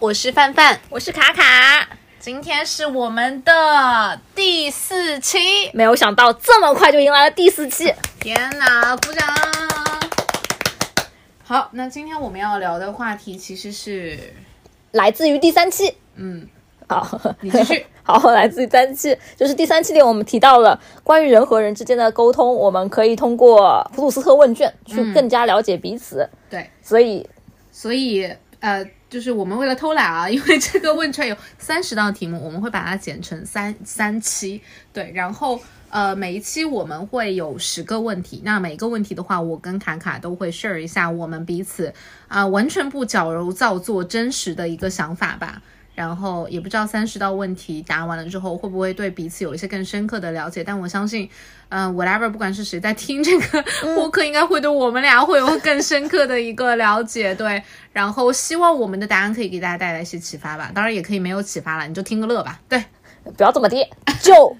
[0.00, 1.86] 好，我是范范，我是卡卡。
[2.18, 5.38] 今天是我们的第四期，
[5.74, 9.28] 没有想到这么快就迎来了第四期，天哪，鼓掌！
[11.44, 14.18] 好，那今天我们要聊的话题其实是
[14.92, 15.94] 来自于第三期。
[16.14, 16.48] 嗯，
[16.88, 17.84] 好，你继续。
[18.02, 26.28] 好，来自于第三期，就是第三期里我们提到了关于人和人之间的沟通，我们可以通过普鲁斯特问卷去更加了解彼此。
[26.48, 27.28] 对，所以，
[27.70, 28.82] 所以，呃。
[29.10, 35.60] 就是我们为了偷懒啊，因为这个问卷有三十道题目，我们会把它剪成三三期，对，然后
[35.90, 41.92] 呃每一期我们会有十个问题，那每个问题的话，我跟卡卡都会 share 一下我们彼此
[42.28, 45.60] 啊完全不矫揉造作、真实的一个想法吧。
[45.92, 51.28] 然后也不知道三十道问题答完了之后会不会对彼此有一些更深刻的了解，但我相信，
[51.70, 57.34] 嗯，whatever，不管是谁在听这个播客，应该会对我们俩会有更深刻的一个了解。
[57.34, 60.70] 对，然后希望我们的答案可以给大家带来一些启发吧。
[60.74, 62.60] 当然也可以没有启发了，你就听个乐吧。
[62.68, 62.84] 对，
[63.36, 63.86] 不要这么低，
[64.20, 64.56] 就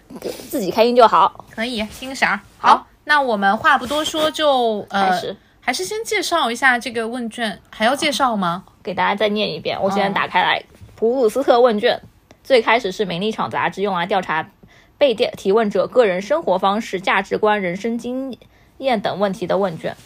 [0.48, 1.44] 自己开心就好。
[1.54, 2.38] 可以听个响。
[2.58, 5.20] 好，那我们话不多说，就呃，
[5.60, 8.64] 还是先介绍一下这个问卷，还要介绍吗？
[8.82, 10.62] 给大家再念一遍，我现在打开来。
[10.94, 12.00] 普鲁斯特问卷
[12.44, 14.48] 最开始是《名利场》杂志用来调查
[15.00, 18.36] 被电提问者个人生活方式、价值观、人生经
[18.76, 19.96] 验等问题的问卷。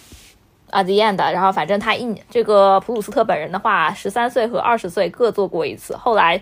[0.70, 1.19] 啊，the end。
[1.33, 5.97] 然后反正他一这个普鲁斯特本人的话，十三岁和二十岁各做过一次。
[5.97, 6.41] 后来，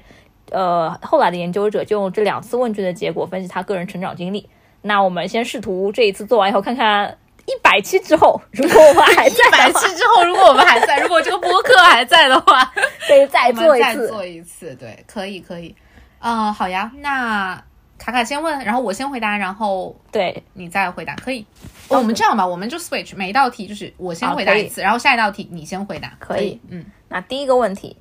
[0.51, 4.51] 呃，后来的研究者就用这两次问卷的结果分析他个人成长经历。
[4.83, 7.17] 那我们先试图这一次做完以后看看。
[7.45, 12.65] 一百期之后，如果我们还在，一百期之后，如果我们还在，如果这个播客还在的话，
[13.09, 15.75] 可以再做一次，再做一次，对，可以，可以，
[16.21, 17.61] 嗯，好呀，那
[18.03, 21.47] 卡卡先问，然后我先回答，然后对你再回答，可以。
[21.87, 26.61] 我们这样吧，我们就 switch，每一道题就是我先回答一次，然后下一道题你先回答，可以。
[26.69, 27.97] 嗯，那第一个问题，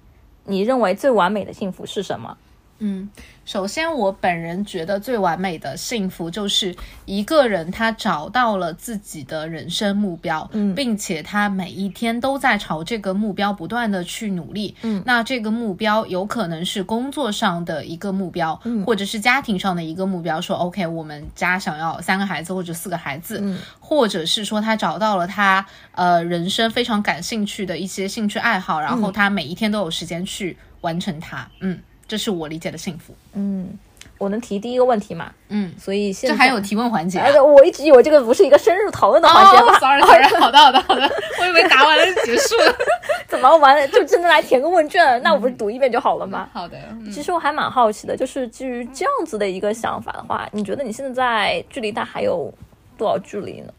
[0.45, 2.35] 你认为最完美的幸福是什么？
[2.81, 3.09] 嗯。
[3.43, 6.73] 首先，我本人觉得最完美的幸福就是
[7.05, 31.77] 一个人他找到了自己的人生目标，嗯，并且他每一天都在朝这个目标不断的去努力，嗯，那这个目标有可能是工作上的一个目标，嗯，或者是家庭上的一个目标，说 OK，我们家想要三个孩子或者四个孩子，嗯，或者是说他找到了他呃人生非常感兴趣的一些兴趣爱好，然后他每一天都有时间去完成它，嗯。
[32.11, 33.15] 这是我理解的幸福。
[33.31, 33.79] 嗯，
[34.17, 35.31] 我能提第一个问题吗？
[35.47, 37.21] 嗯，所以现这还有提问环节。
[37.39, 41.09] 我一直以为这个不是一个深入讨论的环节吗？Sorry，Sorry， 好的，好的，好的。
[41.39, 42.75] 我以为答完了就结束了。
[43.29, 43.87] 怎么完了？
[43.87, 45.21] 就真的来填个问卷？
[45.23, 46.49] 那我不是读一遍就好了吗？
[46.51, 46.77] 好的。
[47.13, 52.53] 其实我还蛮好奇的，就是基于这样子的一个想法的话，你觉得你现在距离它还有
[52.97, 53.71] 多少距离呢？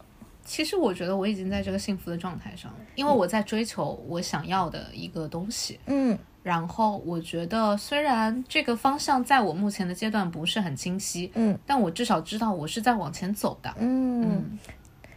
[0.43, 5.79] 其实我觉得我已经在这个幸福的状态上了，因为我在追求我想要的一个东西。
[5.85, 6.17] 嗯。
[6.43, 14.59] 然后我觉得，虽然这个方向在我目前的阶段不是很清晰，嗯，但我至少知道我是在往前走的，嗯，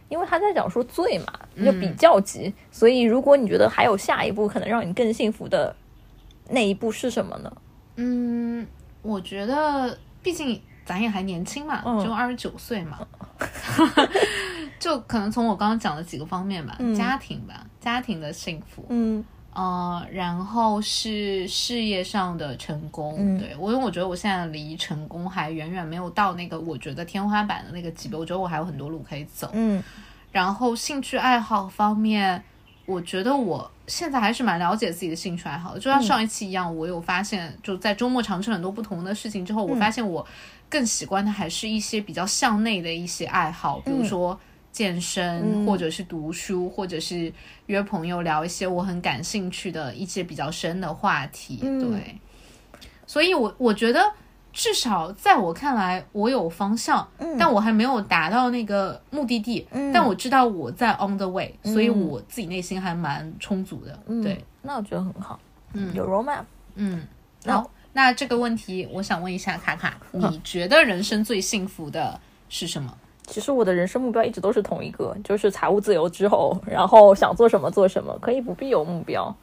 [0.07, 1.25] 因为他在讲说最嘛，
[1.57, 5.75] 就比较级，所以如果你觉得还有下一步可能让你更幸福的
[6.49, 7.51] 那一步是什么呢？
[7.97, 8.65] 嗯，
[9.01, 13.05] 我觉得毕竟咱也还年轻嘛，就二十九岁嘛，
[14.79, 19.25] 就可能从我刚刚讲的几个方面吧，家庭吧，家庭的幸福，嗯。
[19.57, 29.49] 呃，然后是事业上的成功，对我，因为我觉得我现在离成功还远远没有到那个我觉得天花板的那个级别，我觉得我还有很多路可以走。
[29.53, 29.83] 嗯，
[30.31, 32.43] 然后兴趣爱好方面，
[32.85, 40.23] 我觉得我现在还是蛮了解自己的兴趣爱好的，就像上一期一样，我有发现，就在周末尝试很多不同的事情之后，我发现我
[40.69, 44.39] 更喜欢的还是一些比较向内的一些爱好，比如说。
[44.71, 47.31] 健身，或者是读书，或者是
[47.65, 51.57] 约朋友聊一些我很感兴趣的一些比较深的话题。
[51.57, 52.19] 对，
[53.05, 54.13] 所以，我我觉得
[54.53, 57.07] 至少在我看来，我有方向，
[57.39, 59.67] 但我还没有达到那个目的地。
[59.93, 63.99] 但我知道我在 on the way，所以我自己内心还蛮充足的。
[64.21, 65.39] 对，那我觉得很好。
[65.73, 66.43] 嗯，有 roadmap。
[66.75, 67.07] 嗯，
[67.45, 72.19] 好，那这个问题，我想问一下卡卡，你觉得人生最幸福的
[72.49, 72.95] 是什么？
[73.27, 79.35] 其实我的人生目标一直都是同一个，就是财务自由之后，然后想做什么做什么，可以不必有目标。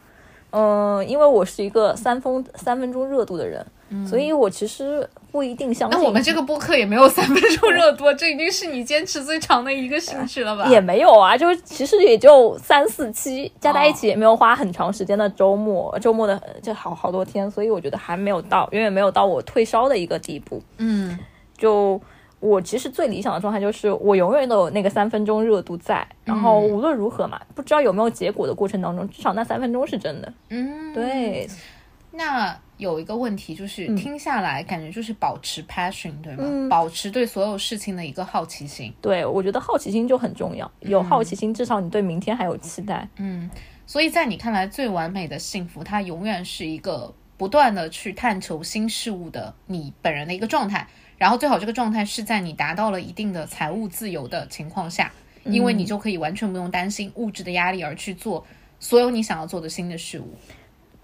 [0.50, 3.66] 嗯，因为我是一个三分三分钟热度的人，
[4.06, 6.00] 所以我其实不一定相信。
[6.00, 10.66] 那我们这个播客也没有三分钟热度， 这已经是你坚持最长的一个兴趣了吧？
[10.70, 20.62] 也没有啊，就其实也就三四期，加在一起也没有花很长时间的周末，周末的就好好多天，所以我觉得还没有到，远远没有到我退烧的一个地步。
[20.78, 21.18] 嗯，
[21.58, 22.00] 就。
[22.44, 30.30] 我其实最理想的状态就是我永远都有那个三分钟热度在，然后无论如何嘛，不知道有没有结果的过程当中，至少那三分钟是真的。
[30.50, 31.48] 嗯，对。
[32.12, 36.44] 那有一个问题就是，嗯听下来感觉就是保持 passion，对吗？
[36.46, 38.92] 嗯保持对所有事情的一个好奇心。
[39.00, 43.08] 对，我觉得好奇心就很重要，有好奇心，至少你对明天还有期待。
[43.16, 43.50] 嗯，
[43.86, 50.86] 所以在你看来，最完美的幸福，它永远是一个不断的去探求新事物的你本人的一个状态。
[51.18, 55.12] 然后最好这个状态是在你达到了一定的财务自由的情况下，
[55.44, 58.44] 因为你就可以完全不用担心物质的压力而去做
[58.78, 60.28] 所有你想要做的新的事物。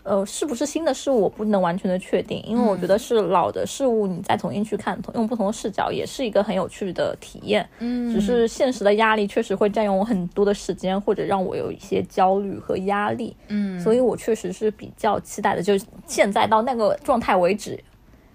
[0.03, 7.69] 呃，是不是新的事物我不能完全的确定，因为我觉得是老的事物，你再重新去看，用不同的视角，也是一个很有趣的体验。
[7.81, 13.37] 嗯只是现实的压力确实会占用我很多的时间，或者让我有一些焦虑和压力。
[13.49, 17.79] 嗯，所以我确实是比较期待的，就是现在到那个状态为止，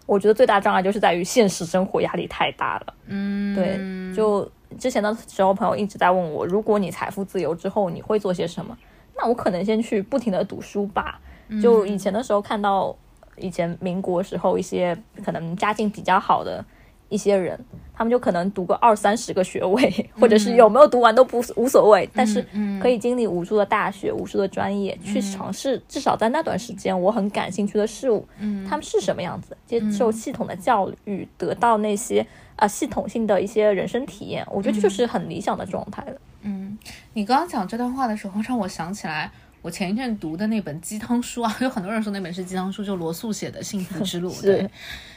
[0.06, 2.94] 我觉得最大障碍就是在于现实生活压力太大了。
[3.07, 8.78] 嗯，对，就之前的时候，朋友一直在问我，如果你财富自由之后，你会做些什么？
[9.18, 11.19] 那我可能先去不停的读书吧。
[11.62, 12.96] 就以前的时候看到，
[13.38, 16.63] 以前民国时候一些可能家境比较好的
[17.10, 17.60] 一些人，
[17.94, 22.46] 他们就可能读个二三十个学位，或者是有没有读完都不无所谓，但是
[22.81, 28.28] 可以经历无数的大学、无数的专业，去尝试至少在那段时间我很感兴趣的事物，
[28.68, 32.25] 他们是什么样子，接受系统的教育，得到那些
[32.56, 36.18] 啊、系统性的一些人生体验，我觉得这就是很理想的状态了。
[36.42, 36.78] 嗯。
[37.13, 39.31] 你刚刚讲这段话的时候，让我想起来
[39.62, 44.31] 我前一阵读的那本鸡汤书啊， 有很多人说那本是鸡汤书，就罗素写的《幸福之路》。
[44.42, 44.69] 对，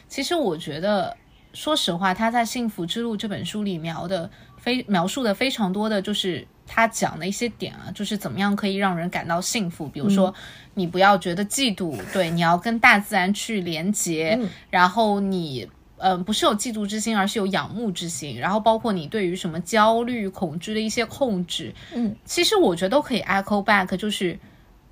[0.09, 1.17] 其实我觉得，
[1.53, 9.87] 说实话，他在《幸福之路》这本书里描的非描述的非常多的就是他讲的一些点啊，就是怎么样可以让人感到幸福。
[9.89, 10.33] 比如说，
[10.75, 14.39] 你不要觉得嫉妒，对，你要跟大自然去连接，
[14.71, 15.69] 然后你。
[16.01, 18.39] 嗯，不是有嫉妒之心，而是有仰慕之心。
[18.39, 24.39] 然后包括你对于什么焦虑、恐惧的一些控制，嗯，其实我觉得都可以 echo back，就是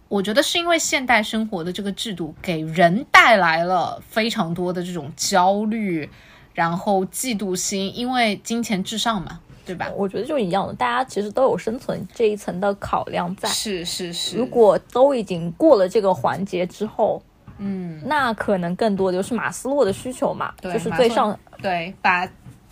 [0.08, 6.10] 我觉得是因为现代生活的这个制度给人带来了非常多的这种焦虑，
[6.56, 9.92] 然后嫉妒心，因为金钱至上嘛，对吧？
[9.94, 13.46] 我觉得就一样的，大家其实都有生存这一层的考量在。
[13.50, 17.22] 是是是，如果都已经过了这个环节之后，
[17.58, 22.26] 嗯，那可能更多的就是马斯洛的需求嘛，对就是最上对把。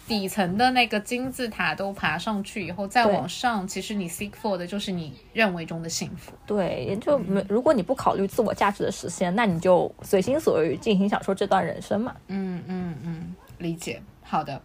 [0.06, 6.30] 底层的那个金字塔都爬上去以后，再往上，其实你 seek for 的就是你认为中的幸福。
[6.44, 12.14] 对，也就没如果你不考虑自我价值的实现，那你就随心所欲进行享受这段人生嘛。
[12.28, 14.02] 嗯嗯嗯，理解。
[14.22, 14.62] 好的，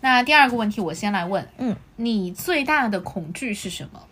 [0.00, 4.06] 那第二个问题我先来问，嗯，你最大的恐惧是什么？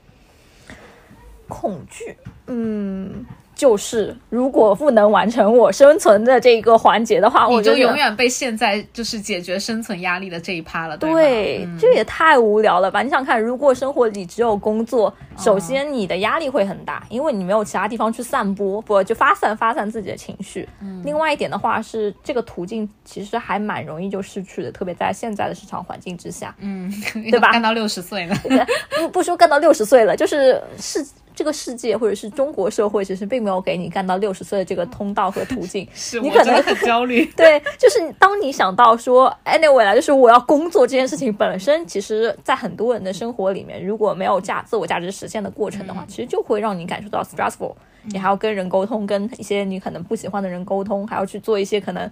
[1.49, 2.17] 恐惧，
[2.47, 3.25] 嗯，
[3.59, 11.11] 就是如果不能完成我生存的这个环节的话，我就永远被现在就是解决生存压力的这一趴了，对？
[11.13, 13.03] 对，嗯这也太无聊了吧！
[13.03, 20.69] 你想看，如果生活里只有工作，首先你的压力会很大，因为你没有其他地方去散播，不就发散发散自己的情绪。
[20.81, 26.55] 嗯另外一点的话是，这个途径其实还蛮容易就失去的，特别在现在的市场环境之下。
[26.61, 26.89] 嗯，
[27.29, 28.37] 对吧 干到六十岁呢？
[28.97, 31.05] 不不说干到六十岁了，就是世
[31.39, 35.87] 这个世界或者是中国社会，其实并没有给你干到六十岁的这个通道和途径。
[35.95, 37.25] 是你可能很焦虑。
[37.37, 47.73] 对，就是当你想到说，anyway 啦，就是我要工作这件事情本身，其实在很多人的生活里面，如果没有价自我价值实现的过程的话，其实就会让你感受到 stressful。
[48.03, 52.11] 你还要跟人沟通，跟一些你可能不喜欢的人沟通，还要去做一些可能。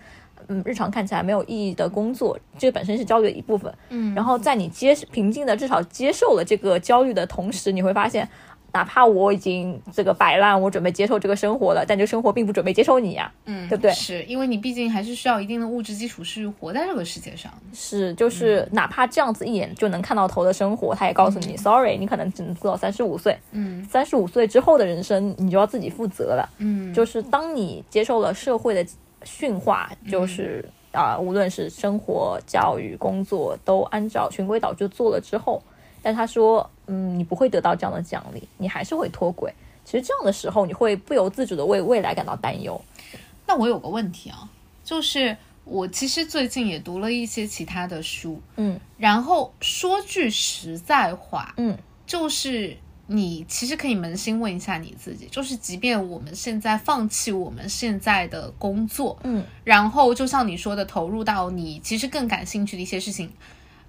[0.49, 3.73] 嗯，日常看起来没有意义的工作，这本身是焦虑的一部分。
[3.89, 8.29] 嗯，然后在你接平静的至少接受了这个焦虑的同时，你会发现，
[8.77, 17.51] 哪怕我已经这个摆烂，我准备接受这个生活了，但这个生活并不准备接受你呀、嗯，对不对是因为你毕竟还是需要一定的物质基础是活在这个世界上。
[17.73, 23.35] 是，就是哪怕这样子一眼就能看到头的生活，他也告诉你、s o r r y 你可能只能做到三十五岁。
[23.53, 26.47] 嗯三十五岁之后的人生，你就要自己负责了。
[26.59, 28.85] 嗯，就是当你接受了社会的
[29.25, 35.63] 驯化，就是啊、无论是生活、教育、工作，都按照循规蹈矩做了之后，
[36.03, 39.53] 但他说，嗯，你不会得到这样的奖励，你还是会脱轨。
[39.85, 42.81] 其实这样的时候，你会不由自主的为未来感到担忧。
[43.47, 44.49] 那我有个问题啊，
[44.85, 51.77] 就是我其实最近也读了一些其他的书，嗯然后说句实在话，嗯
[52.07, 52.77] 就是
[53.07, 63.31] 你其实可以扪心问一下你自己，就是即便我们现在放弃我们现在的工作，嗯然后就像你说的，投入到你其实更感兴趣的一些事情，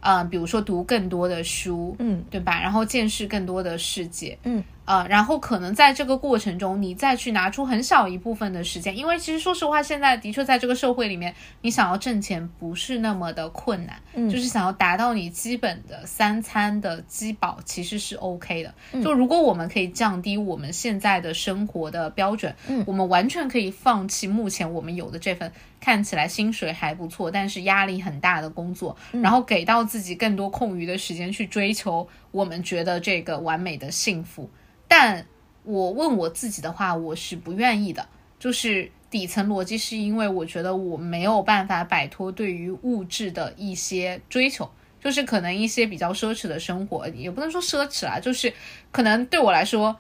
[0.08, 2.62] 呃，比如说读更多的书，嗯对吧？
[2.62, 18.74] 然后见识更多的世界，嗯，呃，然后可能在这个过程中，你再去拿出很小一部分的时间，因为其实说实话，现在的确在这个社会里面，你想要挣钱不是那么的困难，嗯就是想要达到你基本的三餐的饥饱，其实是 OK 的。
[19.04, 25.52] 就如果我们可以降低我们现在的生活的标准，嗯我们完全可以放弃目前我们有的这份
[25.82, 34.50] 看起来薪水还不错，但是压力很大的工作，然后给到自己更多空余的时间去追求我们觉得这个完美的幸福。
[34.88, 35.26] 但
[35.64, 38.08] 我问我自己的话，我是不愿意的。
[38.40, 44.70] 就是底层逻辑，是因为我觉得我没有办法摆脱对于物质的一些追求，
[45.02, 48.54] 就是可能一些比较奢侈的生活，也不能说奢侈啦，就是
[48.92, 49.98] 可能对我来说，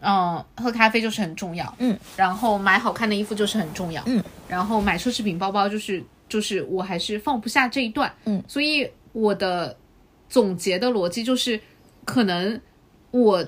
[0.00, 9.76] 嗯，喝咖啡就是很重要，嗯，然后买好看的衣服就是很重要，嗯，然后买奢侈品包包就是就是我还是放不下这一段，嗯，所以我的
[10.30, 11.60] 总结的逻辑就是，
[12.06, 12.58] 可能
[13.10, 13.46] 我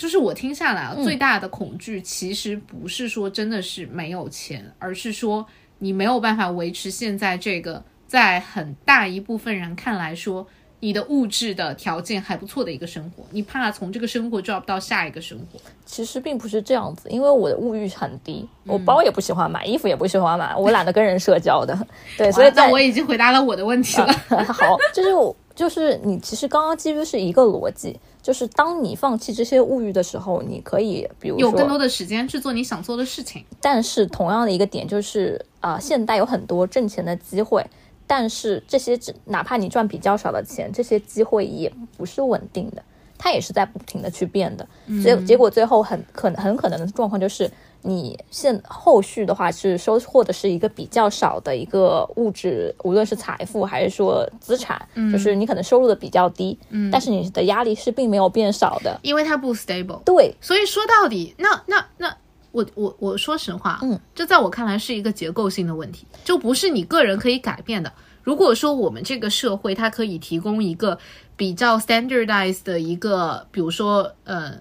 [0.00, 5.46] 就是我听下来啊，最大的恐惧其实不是说真的是没有钱，而是说
[5.80, 10.46] 你没有办法维持现在这个在很大一部分人看来说。
[10.82, 21.78] 你的物质的条件还不错的一个生活，你怕从这个生活 drop 到下一个生活，其实并不是这样子，因为我的物欲很低，我包也不喜欢买，衣服也不喜欢买，我懒得跟人社交的。
[22.16, 24.10] 对，所以那我已经回答了我的问题了。
[24.48, 33.44] 好，就是我就是你，其实刚刚基于是一个逻辑，就是当你放弃这些物欲的时候，你可以比如说有更多的时间去做你想做的事情。
[33.60, 37.64] 但是同样的一个点就是啊、现代有很多挣钱的机会，
[38.06, 42.82] 但是这些只哪怕你赚比较少的钱，这些机会也不是稳定的，
[43.20, 44.66] 它也是在不停的去变的。
[45.02, 47.48] 所以结果最后很可能很可能的状况就是。
[47.82, 59.98] 你现后续的话是收获的是一个比较少的一个物质，无论是财富还是说资产，就是你可能收入的比较低，嗯，但是你的压力是并没有变少的，因为它不 stable。
[60.04, 62.14] 对，所以说到底，那那那，
[62.52, 67.90] 我我我说实话，嗯，这在我看来是一个结构性的问题，就不是你个人可以改变的。
[68.22, 70.98] 如果说我们这个社会它可以提供一个
[71.36, 74.52] 比较 standardized 的一个，比如说呃，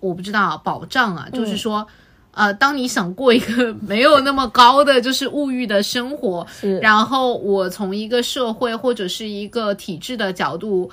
[0.00, 1.86] 我不知道保障啊，就是说。
[2.32, 6.46] 呃，当你想过一个没有那么高的就是物欲的生活，
[6.80, 10.88] 然后我从一个社会或者是一个体制的角度，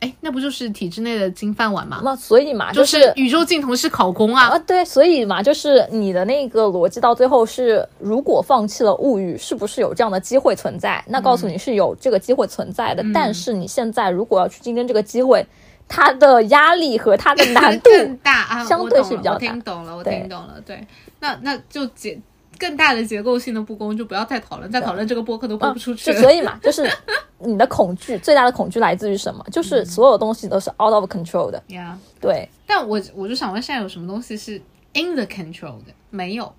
[0.00, 2.00] 哎，那不就是体制内的金饭碗吗？
[2.04, 4.48] 那所以嘛，就是是宇宙尽头是考公啊！
[4.48, 11.02] 啊，对，所以嘛，就是你的那个逻辑到最后是，如果放弃了物欲，是不是有这样的机会存在？
[11.08, 15.46] 那告诉你是有这个机会存在的，嗯但是你现在如果要去竞争这个机会，
[15.88, 20.60] 它的压力和它的难度 更大啊，相对是比较大听懂了，我听懂了。
[20.66, 20.86] 对，
[21.20, 22.18] 那那就结
[22.58, 26.14] 更大的结构性的不公就不要再讨论，再讨论这个播客都播不出去嗯。
[26.14, 26.88] 就所以嘛，就是
[27.38, 29.44] 你的恐惧最大的恐惧来自于什么？
[29.52, 31.62] 就是所有东西都是 out of control 的。
[31.68, 34.60] 呀对，但我我就想问，现在有什么东西是
[34.94, 35.92] in the control 的？
[36.10, 36.52] 没有。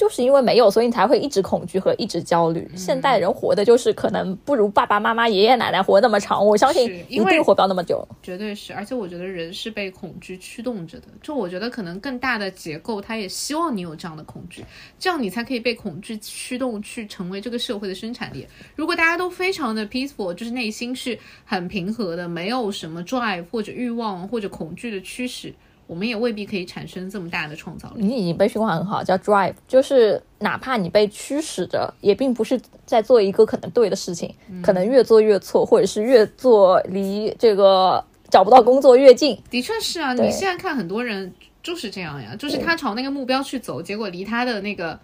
[0.00, 2.66] 就是因为没有，所以你才会一直恐惧和一直焦虑。
[2.72, 8.02] 嗯现代人活的就是可能不如爸爸妈妈、爷爷奶奶活那么长，我相信一定活不了那么久。
[8.22, 11.08] 绝对是，而且我觉得人是被恐惧驱动着的。
[11.22, 14.64] 就我觉得可能更大的结构，它也希望你有这样的恐惧，
[14.98, 18.46] 这样你才可以被恐惧驱动去成为这个社会的生产力。
[18.74, 25.52] 如果大家都非常的 peaceful，就是内心是很平和的，没有什么 drive 或者欲望或者恐惧的驱使，
[25.90, 28.04] 我们也未必可以产生这么大的创造力。
[28.04, 39.36] 你已经被驯化很好，叫 drive，就是哪怕你被驱使着，也并不是在做一个可能对的事情，嗯可能越做越错，或者是越做离这个找不到工作越近。
[39.50, 44.96] 的确是啊，你现在看很多人就是这样呀，就是他朝那个目标去走，结果离他的那个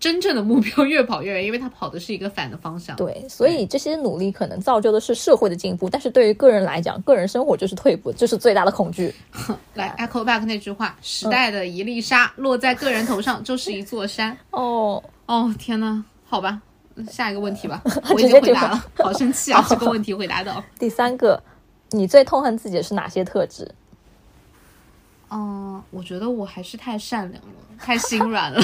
[0.00, 2.94] 真正的目标越跑越远，因为他跑的是一个反的方向。
[2.96, 9.14] 对，所以这些努力可能造就的是社会的进步，但是对于个人来讲，个人生活就是退步，这是最大的恐惧。
[9.74, 14.36] 来 echo back 那句话：时代的一粒沙、落在个人头上就是一座山。
[14.50, 16.60] 哦，哦天呐，好吧，
[17.08, 17.82] 下一个问题吧，
[18.12, 19.64] 我已经回答了，好 生气啊！
[19.68, 20.62] 这个问题回答的。
[20.78, 21.42] 第三个，
[21.92, 23.70] 你最痛恨自己的是哪些特质？
[25.30, 28.60] 嗯，我觉得我还是太善良了，太心软了。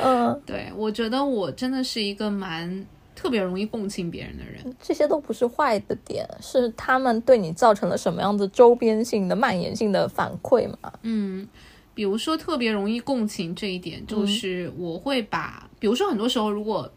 [0.00, 4.74] 嗯，对，我觉得我真的是一个蛮特别容易共情别人的人。
[4.80, 10.92] 这些都不是坏的点，是他们对你造成了什么样子周边性的、蔓延性的反馈嘛？
[11.02, 11.46] 嗯，
[11.94, 16.90] 比如说特别容易共情这一点，就是我会把，比如说很多时候如果，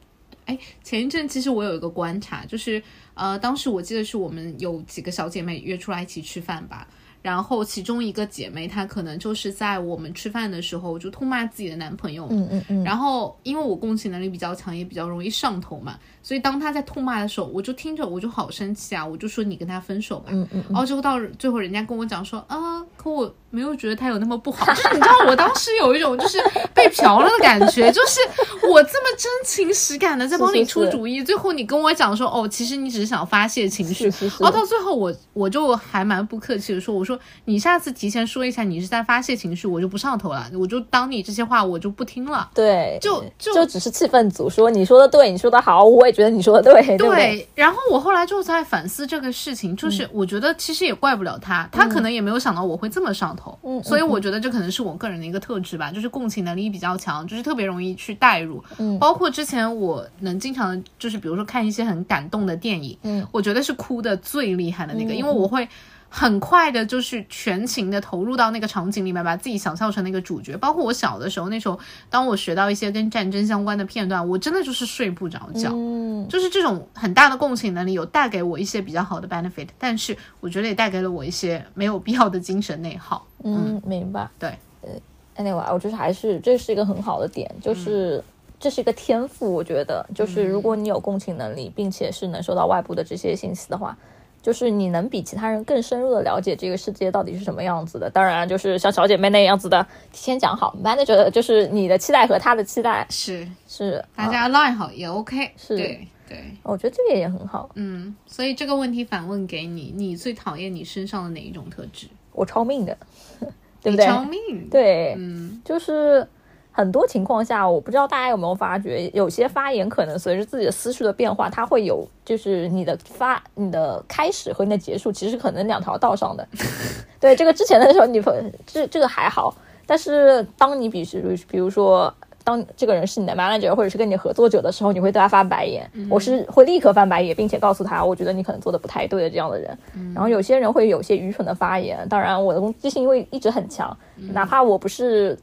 [0.46, 2.82] 哎，前一阵其实我有一个观察，就是
[3.16, 6.88] 呃，当时我记得是我们有几个小姐妹约出来一起吃饭吧。
[7.22, 26.40] 然后其中一个姐妹她可能就是在我们吃饭的时候就痛骂自己的男朋友，嗯嗯嗯，然后因为我共情能力比较强，也比较容易上头嘛，所以当她在痛骂的时候，我就听着我就好生气啊，我就说你跟他分手吧，嗯嗯然后结果到最后人家跟我讲说啊，可我没有觉得他有那么不好，就 是你知道我当时有一种就是
[26.74, 28.20] 被嫖了的感觉，就是
[28.68, 34.06] 我这么真情实感的在帮你出主意，最后你跟我讲说哦，其实你只是想发泄情绪，
[34.40, 42.50] 然后到最后我我就还蛮不客气的说，我说你下次提前说一下你是在发泄情绪，我就不上头了，我就当你这些话我就不听了。
[42.54, 47.48] 对，就就就只是气氛组说你说的对，你说的好，我也觉得你说的对，对？
[47.56, 58.64] 然后我后来就在反思这个事情，就是我觉得其实也怪不了他，他可能也没有想到我会这么上头，嗯所以我觉得这可能是我个人的一个特质吧，就是共情能力比较强，就是特别容易去代入。
[58.78, 65.68] 嗯包括之前我能经常就是比如说看一些很感动的电影，嗯，我觉得是哭的最厉害的那个，因为我会。
[66.14, 70.58] 很快的，就是全情的投入到那个场景里面，把自己想象成那个主角。
[70.58, 75.72] 包括我小的时候，那时候当我学到一些跟战争相关的片段，我真的就是睡不着觉。
[75.74, 83.26] 嗯，就是这种很大的共情能力，有带给我一些比较好的 benefit，但是我觉得也带给了我一些没有必要的精神内耗。
[83.46, 84.30] 嗯，明白。
[84.38, 84.50] 对，
[84.82, 84.90] 呃
[85.38, 88.22] ，anyway，我觉得还是这是一个很好的点，就是。
[88.64, 93.98] 这是一个天赋，我觉得，就是如果你有共情能力，并且是能收到外部的这些信息的话，
[94.42, 98.10] 就是你能比其他人更深入的了解这个世界到底是什么样子的。
[98.10, 107.70] 当然，就是像小姐妹那样子的，提前讲好，manager 就是你的期待和他的期待是是大家 align 好也 OK，是对对，我觉得这个也很好。
[107.76, 112.08] 嗯，所以这个问题反问给你，你最讨厌你身上的哪一种特质？
[112.32, 112.98] 我超命的，
[113.84, 114.06] 对不对？
[114.06, 116.26] 超命，对，嗯，就是
[116.72, 126.48] 很多情况下，我不知道大家有没有发觉，有些发言可能随着自己的思绪的变化，它会有就是你的发、你的开始和你的结束，其实可能两条道上的。
[127.20, 128.22] 对，这个之前的时候，你
[128.66, 129.54] 这这个还好，
[129.86, 132.14] 但是当你比如比如说。
[132.44, 135.88] 当这个人是你的 manager 或者是跟你合作者的时候，你会对他翻白眼。
[136.10, 139.78] 我是会立刻翻白眼，并且告诉他，我觉得你可能做的不太对的这样的人。
[140.16, 143.96] 然后有些人会有些愚蠢的发言，当然我的攻击性因为一直很强，
[144.34, 145.38] 哪怕我不是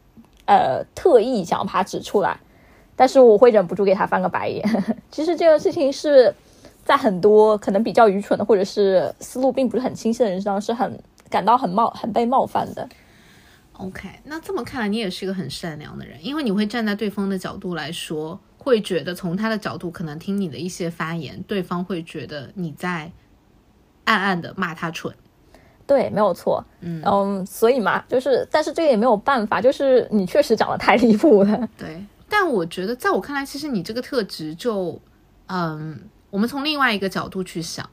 [0.48, 2.40] 呃特意想要把它指出来，
[2.96, 4.66] 但是我会忍不住给他翻个白眼。
[5.12, 6.34] 其实这个事情是
[6.84, 12.88] 在很多可能比较愚蠢的或者是思路并不是很清晰的人身上是很感到很冒很被冒犯的。
[13.74, 23.12] OK，那这么看来，你也是一个很善良的人，因为你会站在对方的角度来说，会觉得从他的角度，可能听你的一些发言，对方会觉得你在
[24.04, 25.14] 暗暗的骂他蠢。
[25.88, 26.64] 对，没有错。
[26.83, 31.68] 嗯嗯，所以嘛，就是，但是这个也没有办法，就是你确实长得太离谱了。
[31.77, 35.01] 对，但我觉得，在我看来，其实你这个特质就，
[35.46, 35.98] 嗯，
[36.31, 37.88] 我们从另外一个角度去想，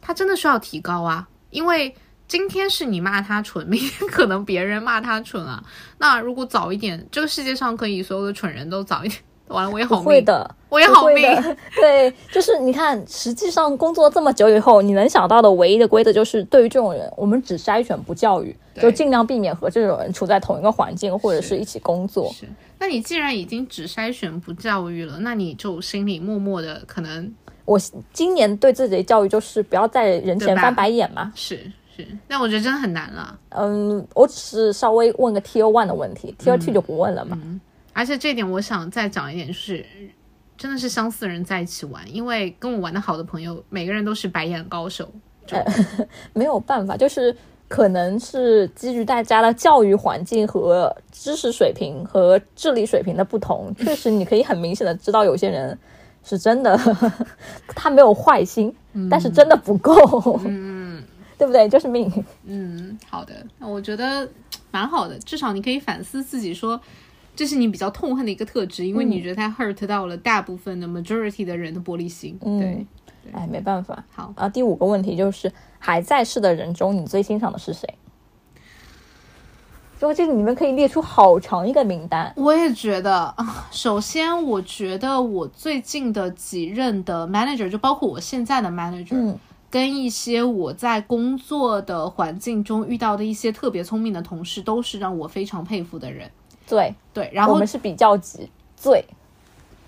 [0.00, 1.94] 他真的需要提高啊，因为。
[2.30, 5.60] 今天是你骂他蠢，明天可能别人骂他蠢啊。
[5.98, 11.24] 那如果早一点，这个世界上可以所有的蠢人都早一点，完了我也好命，会的，我也好命。
[11.80, 22.32] 对，就是你看，实际上工作这么久以后，你能想到的唯一的规则就是，对于这种人，我们只筛选不教育，就尽量避免和这种人处在同一个环境或者是一起工作。
[22.32, 22.46] 是，
[22.78, 27.32] 那你既然已经只筛选不教育了，那你就心里默默的可能，
[27.64, 27.78] 我
[28.12, 31.32] 今年对自己的教育就是不要在人前翻白眼嘛。
[31.34, 31.70] 是。
[32.26, 33.38] 但我觉得真的很难了。
[33.50, 37.38] 嗯，我只是稍微问个 Tier One 的问题、嗯、，Tier Two 就不问了嘛。
[37.42, 37.60] 嗯、
[37.92, 39.84] 而且这点我想再讲一点，就是
[40.56, 45.10] 真的是相似的人在一起玩，因为跟我玩的好的朋友，每个人都是白眼高手。
[45.50, 45.64] 呃、
[46.32, 47.34] 没有办法，就是
[47.66, 55.76] 可能是基于大家的教育环境和知识水平和智力水平的不同，确实你可以很明显的知道有些人
[56.22, 56.78] 是真的
[57.74, 60.40] 他没有坏心，嗯、但是真的不够。
[60.44, 61.02] 嗯。
[61.36, 61.66] 对不对？
[61.70, 62.12] 就是命。
[62.44, 64.28] 嗯，好的，我觉得
[64.70, 66.78] 蛮好的，至少你可以反思自己说，
[67.40, 72.38] 这是你比较痛恨的一个特质，因为你觉得它 hurt 到了大部分的 majority 的人的玻璃心。
[72.42, 72.86] 嗯、对，
[73.32, 74.04] 哎，没办法。
[74.12, 77.88] 好啊，第五个问题就是还在世的人中，你最欣赏的是谁？
[79.98, 82.30] 就这个，你们可以列出好长一个名单。
[82.36, 83.34] 我也觉得，
[83.70, 89.38] 首先，我觉得我最近的几任的 manager，就包括我现在的 manager，嗯。
[89.70, 96.30] 跟一些我在工作的环境中遇到的一些特别聪明的同事，都是让我非常佩服的人。
[96.70, 99.04] 对对，然后我们是比较级最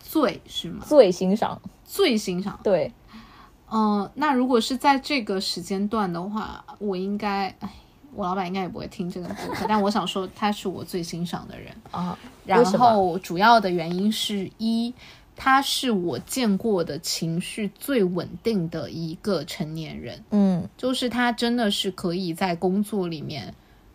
[0.03, 0.85] 最是吗？
[0.87, 2.61] 最欣赏，最欣赏。
[2.62, 2.92] 对，
[3.71, 7.73] 嗯、呃，那如果是在这个时间段的话，我应该，哎，
[8.14, 12.18] 我老板应该也不会听这个播客，但我想说，他是我最欣赏的人 啊。
[12.45, 14.92] 然后主要的原因是一。
[15.35, 20.23] 他是我见过的情绪最稳定的一个成年人。
[20.31, 23.53] 嗯就是他真的是可以在工作里面，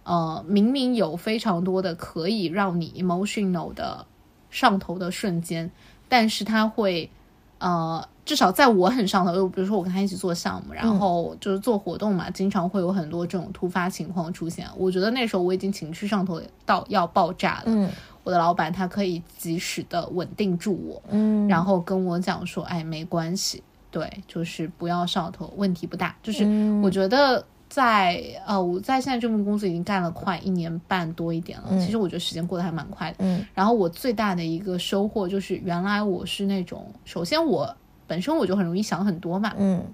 [0.08, 4.06] 呃，明明有非常多的可以让你 emotional 的
[4.50, 5.70] 上头的瞬间，
[6.08, 7.10] 但是他会，
[7.58, 14.66] 呃，至少在我很上头，比如说我跟他一起做项目，然后就是做活动嘛，经常会有很多这种突发情况出现。
[14.78, 17.90] 我觉得那时候我已经情绪上头到要爆炸了，嗯
[18.24, 26.16] 我的老板他可以及时的稳定住我，嗯，然后跟我讲说，哎，没关系，对，就是不要上头，问题不大。
[26.22, 27.46] 就是嗯我觉得
[27.78, 33.18] 在呃，我在现在这份工作已经干了快一年半多一点了，嗯其实我觉得时间过得还蛮快的。
[33.20, 37.72] 嗯然后我最大的一个收获就是，原来我是那种，首先我
[38.08, 39.86] 本身我就很容易想很多嘛，嗯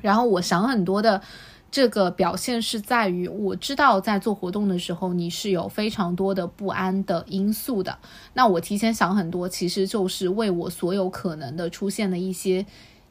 [0.00, 1.22] 然后我想很多的
[1.70, 7.96] 这个表现是在于，我知道在做活动的时候你是有非常多的不安的因素的。
[8.34, 12.66] 那我提前想很多，其实就是为我所有可能的出现的一些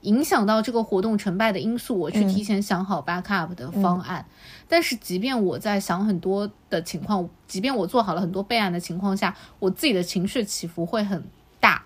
[0.05, 4.25] 影响到这个活动成败的因素，我去提前想好 backup 的方案。
[4.67, 11.23] 但是，即便我在想很多的情况，即便我做好了很多备案的情况下，我自己的情绪起伏会很
[11.59, 11.83] 大，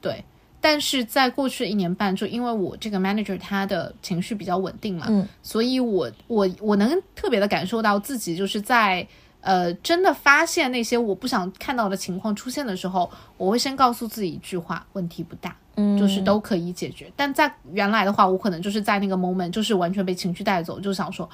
[0.00, 0.24] 对。
[0.64, 9.04] 但是在过去的一年半，就因为我这个 manager 他的情绪比较稳定嘛，嗯所以我我我能特别的感受到自己就是在
[9.40, 17.10] 呃真的发现那些我不想看到的情况出现的时候，我会先告诉自己一句话：问题不大，嗯，就是都可以解决。
[17.16, 21.28] 但在原来的话，我可能就是在那个 moment 就是完全被情绪带走，就想说，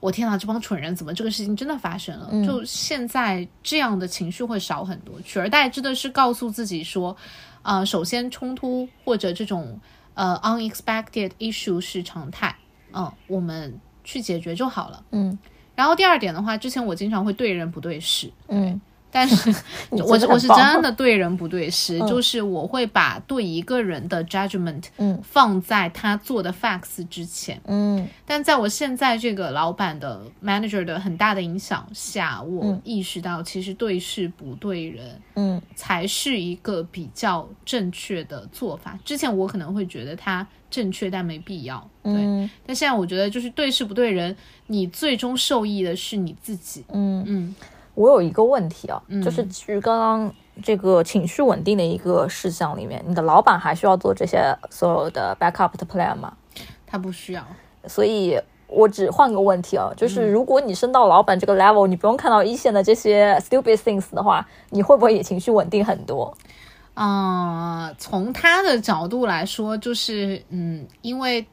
[0.00, 2.28] 我天哪，这帮蠢人怎么这个事情真的发生了？
[2.32, 7.16] 嗯就现在这样的情绪会少很多，取而代之的是告诉自己说，
[7.62, 9.78] 呃，首先冲突或者这种
[10.14, 12.54] 呃 unexpected issue 是常态，
[12.92, 15.04] 嗯、我们去解决就好了。
[15.10, 15.38] 嗯
[15.74, 18.78] 然后第二点的话，之前我经常会对人不对事，嗯
[19.12, 19.54] 但是
[19.92, 27.60] 你我我是真的对人不对事，嗯就是我会把对一个人的 judgment 嗯放在他做的 facts 之前。
[27.66, 38.98] 嗯但在我现在这个老板的 manager 的很大的影响下，我嗯意识到其实对事不对人嗯才是一个比较正确的做法。
[39.04, 41.78] 之前我可能会觉得他正确，但没必要。
[42.02, 44.34] 对，嗯但现在我觉得就是对事不对人，
[44.68, 46.82] 你最终受益的是你自己。
[46.92, 47.54] 嗯，嗯
[47.94, 56.34] 我有一个问题啊，嗯就是基于刚刚这个情绪稳定的一个事项里面，你的老板还需要做这些所有的 backup 的 plan 吗？
[56.86, 57.44] 他不需要。
[57.86, 66.36] 所以我只换个问题啊，嗯就是如果你升到老板这个 level，你不用看到一线的这些 stupid things 的话，你会不会也情绪稳定很多？
[66.94, 71.46] 啊、从他的角度来说，就是嗯，因为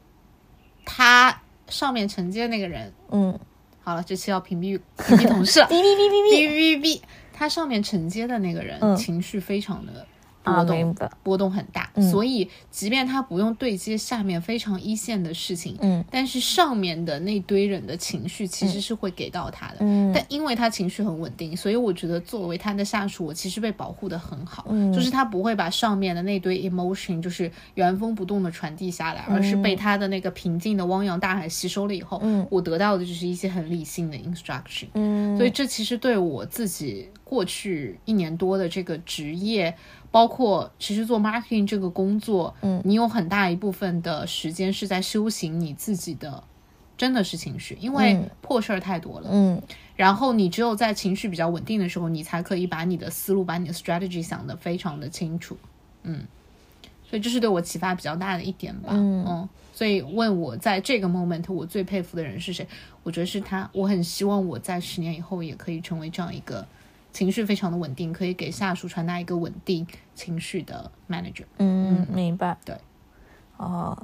[0.84, 3.38] 他上面承接那个人，嗯，
[3.82, 6.48] 好了，这期要屏蔽屏蔽同事了， 哔哔哔哔哔。
[6.48, 7.00] 哔哔哔，
[7.32, 8.96] 他上面承接的那个人、嗯。
[8.96, 10.06] 情绪非常的啊，
[10.42, 12.10] 波动，明白，波动很大，嗯。
[12.10, 16.04] 所以即便他不用对接下面非常一线的事情，嗯。
[16.10, 19.76] 但是上面的那堆人的情绪其实是会给到他的。
[19.80, 20.12] 嗯。
[20.14, 24.66] 但因为他情绪很稳定，所以我觉得作为他的下属，我其实被保护的很好。
[24.68, 24.92] 嗯。
[24.92, 32.46] 就是他不会把上面的那堆 emotion 就是原封不动的传递下来，而是被他的那个平静的汪洋大海吸收了以后，嗯。
[32.50, 34.86] 我得到的就是一些很理性的 instruction。
[34.94, 39.72] 嗯，所以这其实对我自己过去一年多的这个职业，
[40.10, 46.42] 包括其实做 marketing 这个工作，嗯你有很大一部分的时间是在修行你自己的，
[46.98, 49.28] 真的是情绪，因为嗯破事儿太多了。
[49.30, 49.62] 嗯
[49.94, 55.56] 然后你只有在情绪比较稳定的时候，你才可以把你的思路、把你的 strategy 想得非常的清楚。
[56.02, 56.26] 嗯，
[57.08, 58.88] 所以这是对我启发比较大的一点吧。
[58.92, 62.66] 嗯所以问我在这个 moment 我最佩服的人是谁？
[63.04, 63.70] 我觉得是他。
[63.72, 66.66] 我很希望我在十年以后也可以成为这样一个
[67.12, 71.44] 情绪非常的稳定，可以给下属传达一个稳定情绪的 manager。
[71.58, 72.76] 嗯，明白，对，
[73.56, 73.96] 哦，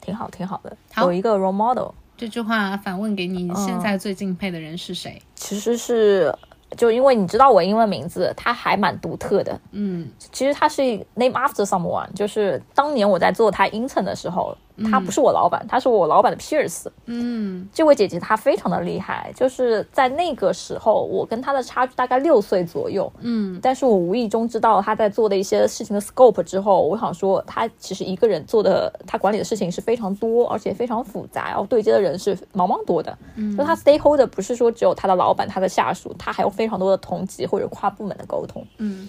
[0.00, 1.04] 挺好，挺好的，好。
[1.04, 5.20] 有一个 role model，这句话反问给你：嗯现在最敬佩的人是谁？
[5.34, 6.34] 其实是
[6.76, 9.60] 就因为你知道我英文名字，它还蛮独特的。
[9.72, 10.08] 嗯。
[10.32, 10.82] 其实它是
[11.14, 14.56] name after someone，就是当年我在做他 intern 的时候，
[14.90, 16.86] 他不是我老板，他是我老板的 peers。
[17.06, 33.16] 嗯这位姐姐她非常的厉害，就是在那个时候，我跟她的差距大概六岁左右，嗯但是我无意中知道她在做的一些事情的 scope 之后，我想说，她其实一个人做的，她管理的事情是非常多，而且非常复杂，然后对接的人是茫茫多的。
[33.36, 38.64] 嗯，就她 stakeholder 不是说只有她的老板、她的下属，她还有非常多的同级或者跨部门的沟通。
[38.78, 39.08] 嗯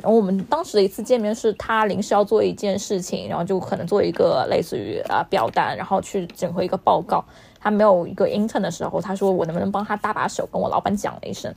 [0.00, 7.24] 然后我们当时的一次见面是他临时要做一件事情，然后就可能做一个类似于啊、呃表单，然后去整合一个报告。
[7.60, 11.54] 他没有一个 intern 的时候，他说我能不能帮他搭把手，跟我老板讲了一声。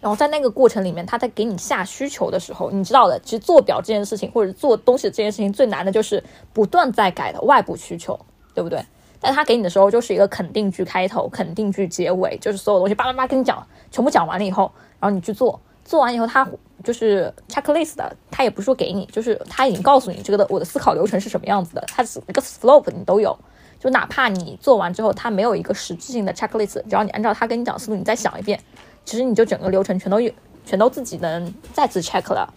[0.00, 8.18] 然后在那个过程里面，他在给你下需求的时候，你知道的，其实做表这件事情或者做东西这件事情最难的就是不断在改的外部需求，
[8.54, 8.82] 对不对？
[9.20, 16.48] 但他给你的时候就是一个肯定句开头，肯定句结尾，就是所有东西叭叭叭跟你讲，全部讲完了以后，然后你去做，做完以后他
[16.84, 23.36] 就是 checklist 的，他也不是说给你，就是他已经告诉你这个的我的思考流程是什么样子的，它是一个 slope 你都有。
[23.80, 28.60] 就哪怕你做完之后，他没有一个实质性的 checklist，只要你按照他跟你讲思路，你再想一遍，
[29.04, 30.30] 其实你就整个流程全都有，
[30.64, 32.48] 全都自己能再次 check 了。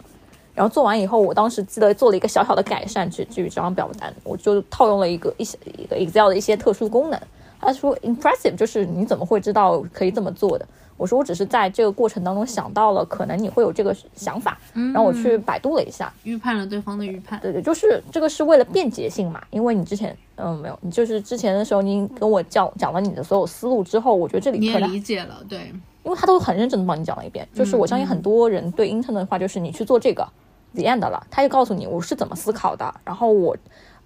[0.54, 7.20] 然后做完以后，我当时记得做了一个小小的改善，去至于这张表单，我就套用了一个一些一个 Excel 的一些特殊功能。
[7.60, 10.68] 他说 impressive，就是你怎么会知道可以这么做的？
[10.96, 17.40] 我说我只是在这个过程当中想到了，可能你会有这个想法，然后我去百度了一下，预判了对方的预判。
[17.40, 25.72] 对对，就是这个是为了便捷性嘛，因为你之前嗯没有，你就是之前的时候你跟我讲讲了你的所有思路之后，我觉得这里你也理解了，对，
[26.04, 30.26] 因为他都很认真的帮你讲了一遍，就是我相信很多人对 intern 的话，就是你去做这个
[30.74, 33.56] the end 了，他就告诉你我是怎么思考的，然后我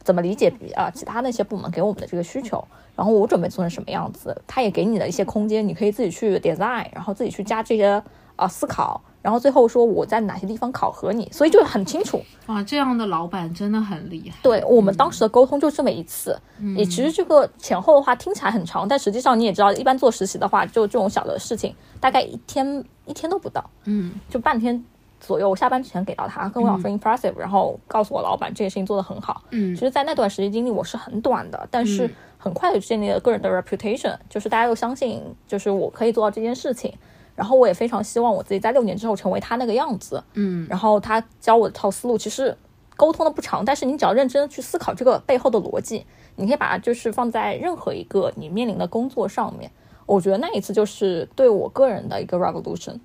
[0.03, 2.63] 怎么理解啊其他那些部门给我们的这个需求。
[2.97, 8.03] 然后我准备做成什么样子，他也给你的一些空间，你可以自己去 design，然后自己去加这些
[8.35, 12.21] 啊思考，然后最后说我在哪些地方考核你，所以就很清楚。
[12.47, 14.37] 啊，这样的老板真的很厉害。
[14.43, 16.37] 对我们当时的沟通就这么一次，
[16.77, 24.85] 也其实这个前后的话听起来很长，但实际上你也知道，一般做实习的话，就这种小的事情，大概一天一天都不到，嗯，就半天。
[25.21, 29.43] 左右，我下班之前给到他，跟我讲说 impressive，然后告诉我老板这件事情做得很好。
[29.51, 36.93] 嗯，其实，在那段时间经历我是很短的，但是很快就建立了个人的 reputation，就是大家又相信，就是我可以做到这件事情。
[37.35, 40.23] 然后我也非常希望我自己在六年之后成为他那个样子。
[40.35, 42.57] 嗯，然后他教我的套思路，其实
[42.97, 46.05] 沟通的不长，但是你只要认真去思考这个背后的逻辑，
[46.35, 49.71] 你可以把它就是放在任何一个你面临的工作上面。
[50.05, 52.99] 我觉得那一次就是对我个人的一个 revolution。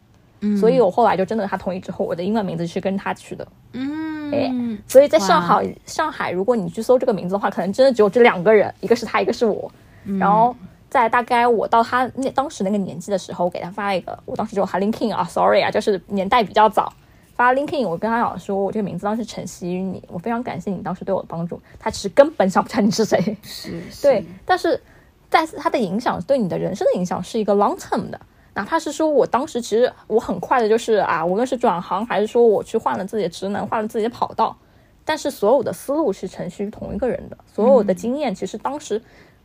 [0.60, 3.47] 所以，我后来就真的他同意之后，我的英文名字是跟他取的。
[3.71, 4.51] 嗯，哎，
[4.88, 9.71] 所以在上海，上海，如果你去搜这个名字的话，可能真的只有这两个人，一个是他，一个是我。
[10.19, 10.53] 然后
[10.89, 16.91] 在大概我到他那当时那个年纪的时候，我给他发了一个，我当时就哈 LinkedIn 啊，Sorry 啊，就是年代比较早，
[17.36, 21.62] 发 LinkedIn，我跟他讲说，我这个名字当时承袭于你，我非常感谢你当时对我的帮助。
[21.79, 24.82] 他其实根本想不起来你是谁，是，对，但是
[25.29, 28.19] 但是他的影响对你的人生的影响是一个 long term 的。
[28.56, 34.56] 哪怕是说我当时其实我很快的，就是啊，无论是转行还是说我去换了自己的职能，换了自己的跑道，
[35.04, 39.02] 但是所有的思路是承袭于同一个人的，所有的经验其实当时，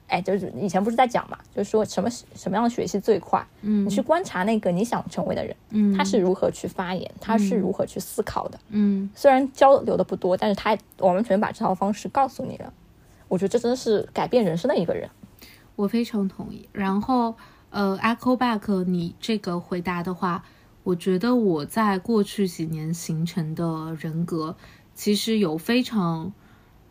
[0.09, 12.71] 哎，就是以前不是在讲嘛，就是说什么什么样的学习最快，嗯，你去观察那个你想成为的人，嗯，他是如何去发言，他是如何去思考的，嗯，虽然交流的不多，但是他完全把这套方式告诉你了，
[13.29, 15.09] 我觉得这真的是改变人生的一个人，
[15.77, 17.35] 我非常同意，然后。
[17.71, 20.43] 呃，echo back 你这个回答的话，
[20.85, 24.57] 我觉得我在过去几年形成的人格，
[24.95, 26.33] 其实有非常，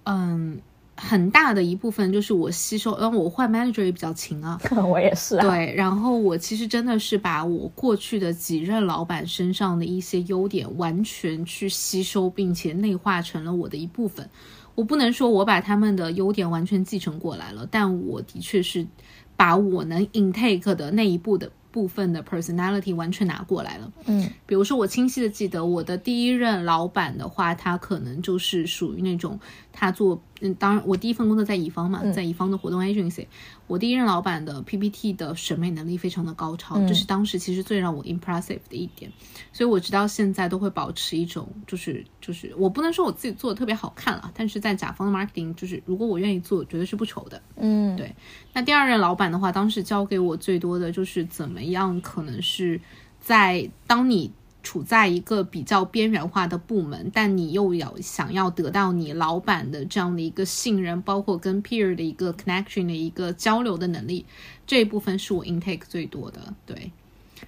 [0.03, 0.61] 嗯，
[0.95, 14.29] 很大的一部分就是我吸收，因为我换 manager 也比较勤啊， 我也是啊，对，然后我其实真的是把我过去的几任老板身上的一些优点完全去吸收，并且内化成了我的一部分。
[14.75, 18.85] 我不能说我把他们的优点完全继承过来了，但我的确是。
[19.37, 23.93] 把我能 intake 的那一步的部分的 personality 完全拿过来了。
[24.07, 29.39] 嗯，比如说我清晰的记得我的第一任老板的话，他可能就是属于那种
[29.71, 33.25] 他做，嗯，当然我第一份工作在乙方嘛，在乙方的活动 agency。
[33.65, 39.11] 我第一任老板的 PPT 的审美能力非常的高超，这是当时其实最让我 impressive 的一点，
[39.51, 47.41] 所以我直到现在都会保持一种，就是就是我不能说我自己做的特别好看了，但是在甲方的 marketing，就是如果我愿意做，绝对是不愁的。
[47.55, 48.15] 嗯，对。
[48.53, 52.79] 那第二任老板的话，当时教给我最多的就是怎么样，可能是
[53.19, 54.31] 在当你。
[54.67, 64.25] 处在一个比较边缘化的部门，但你又要想要得到你老板的这样的一个信任，包括跟 peer 的一个 connection 的一个交流的能力，
[64.65, 66.53] 这一部分是我 intake 最多的。
[66.65, 66.91] 对，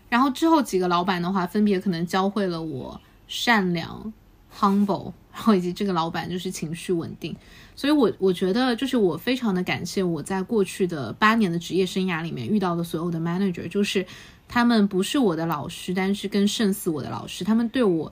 [0.07, 4.13] 然后之后几个老板的话，分别可能教会了我善良、
[4.57, 7.35] humble，然后以及这个老板就是情绪稳定。
[7.75, 14.05] 所以，我我觉得就是我非常的感谢我在过去的八年的职业生涯里面遇到的所有的 manager，就是。
[14.49, 17.45] 他们不是我的老师，但是更胜似我的老师。
[17.45, 18.11] 他们对我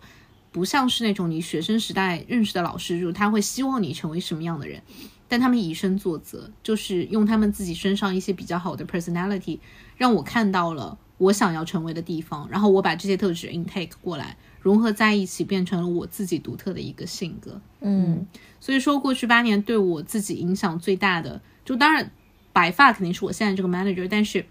[0.52, 4.82] 不像是那种你学生时代认识的老师，就他会希望你成为什么样的人，
[5.28, 9.58] 但他们以身作则，就是用他们自己身上一些比较好的 personality，
[9.98, 17.60] 让我看到了我想要成为的地方，然后我把这些特质 intake 过来，融合在一起，变成了我自己独特的一个性格。
[17.82, 18.28] 嗯，
[18.60, 22.12] 所以说过去八年对我自己影响最大的，就当然
[22.54, 24.46] 白发肯定是我现在这个 manager，但是。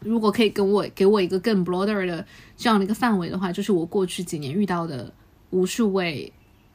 [0.00, 2.24] 如果可以跟我给我一个更 broader 的
[2.56, 5.12] 这样的一个范围的话，就是我过去几年遇到的
[5.50, 6.32] 无数位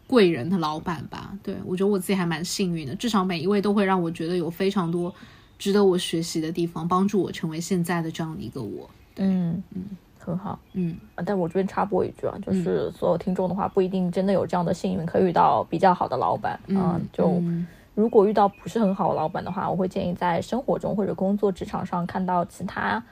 [0.07, 1.37] 贵人的老板吧。
[1.41, 5.13] 对我觉得我自己还蛮幸运的，至少每一位都会让我觉得有非常多
[5.57, 8.89] 值得我学习的地方，帮助我成为现在的这样的一个我。
[9.15, 9.83] 嗯嗯，
[10.19, 10.59] 很好。
[10.73, 23.03] 嗯，啊但我这边插播一句啊，就是所有听众的话，不一定真的有这样的幸运，可以遇到比较好的老板啊、就嗯如果遇到不是很好的老板的话，我会建议在生活中或者工作职场上看到其他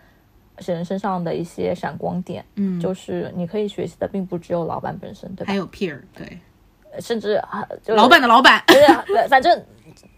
[0.58, 2.44] 人身上的一些闪光点。
[2.56, 5.58] 嗯，就是你可以学习的，并不只有老板本身，对吧还？
[5.58, 6.40] 有 peer 对
[7.00, 8.62] 甚至啊，就是老板的老板。
[8.68, 9.64] 对啊，对反正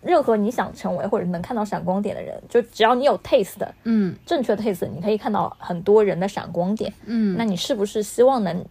[0.02, 6.92] 任何你想成为或者能看到闪光点的人，就只要你有 taste 的嗯正确的 taste，你可以看到很多人的闪光点。
[7.06, 8.66] 嗯，那你是不是希望能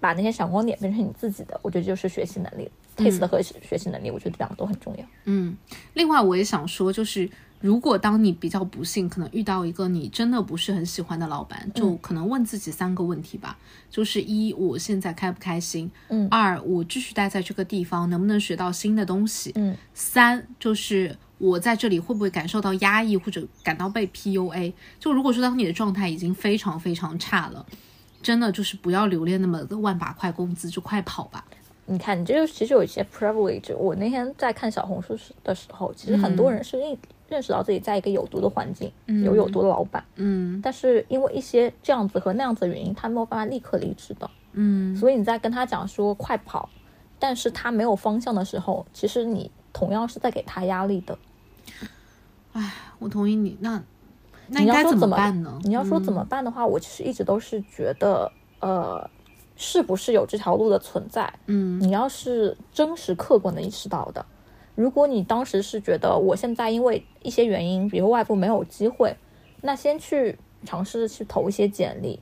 [0.00, 1.58] 把那些闪光点变成你自己的？
[1.62, 5.04] 我觉得就是学习能力、t a s t e 和学习能力，我觉得这两个都很重要。
[5.24, 5.56] 嗯，
[5.94, 7.28] 另外我也想说，就是
[7.60, 13.58] 如果当你比较不幸，可能遇到一个你真的不是很喜欢的老板，就可能问自己三个问题吧，
[13.90, 15.90] 就是一，我现在开不开心？
[16.08, 19.52] 嗯二，我继续待在这个地方能不能学到新的东西？
[19.56, 24.72] 嗯三，就是我在这里会不会感受到压抑或者感到被 PUA？
[25.00, 27.66] 就如果说当你的状态已经非常非常差了。
[28.28, 31.42] 真的就是不要留恋那么万把块工资，就快跑吧。
[31.86, 33.74] 你看，你这就其实有一些 privilege。
[33.74, 36.94] 我那天在看小红书的时候，其实很多人是认
[37.26, 38.92] 认识到自己在一个有毒的环境，
[39.24, 44.30] 有有毒的老板，嗯但是因为一些这样子和那样子的原因，他没有办法立刻离职的。
[44.52, 46.68] 嗯所以你在跟他讲说快跑，
[47.18, 51.18] 但是他没有方向的时候，其实你同样是在给他压力的。
[52.98, 53.56] 我同意你。
[53.60, 53.82] 那
[54.48, 55.58] 那你要说怎么办呢？
[55.62, 58.30] 你要说怎么办的话，我其实一直都是觉得，
[58.60, 59.08] 呃，
[59.56, 61.32] 是不是有这条路的存在？
[61.46, 64.24] 嗯你要是真实客观的意识到的，
[64.74, 69.16] 如果你当时是觉得我现在因为一些原因，比如外部没有机会，
[69.60, 72.20] 那先去尝试去投一些简历。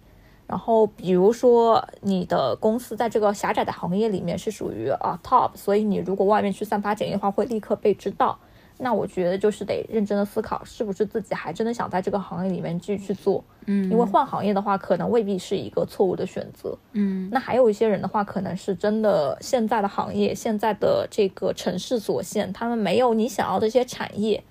[0.48, 8.38] 然后，比如说你的公司在这个狭窄的行业里面是属于啊 top，所以你如果外面去散发简历的话，会立刻被知道。
[8.78, 13.42] 那我觉得就是得认真的思考，是不是自己还真的想在这个行业里面继续去做。
[13.64, 16.76] 嗯，因为换行业的话，可能未必是一个错误的选择。
[16.92, 24.44] 嗯那还有一些人的话，可能是真的现在的行业、现在的这个城市所限，他们没有你想要的一些产业，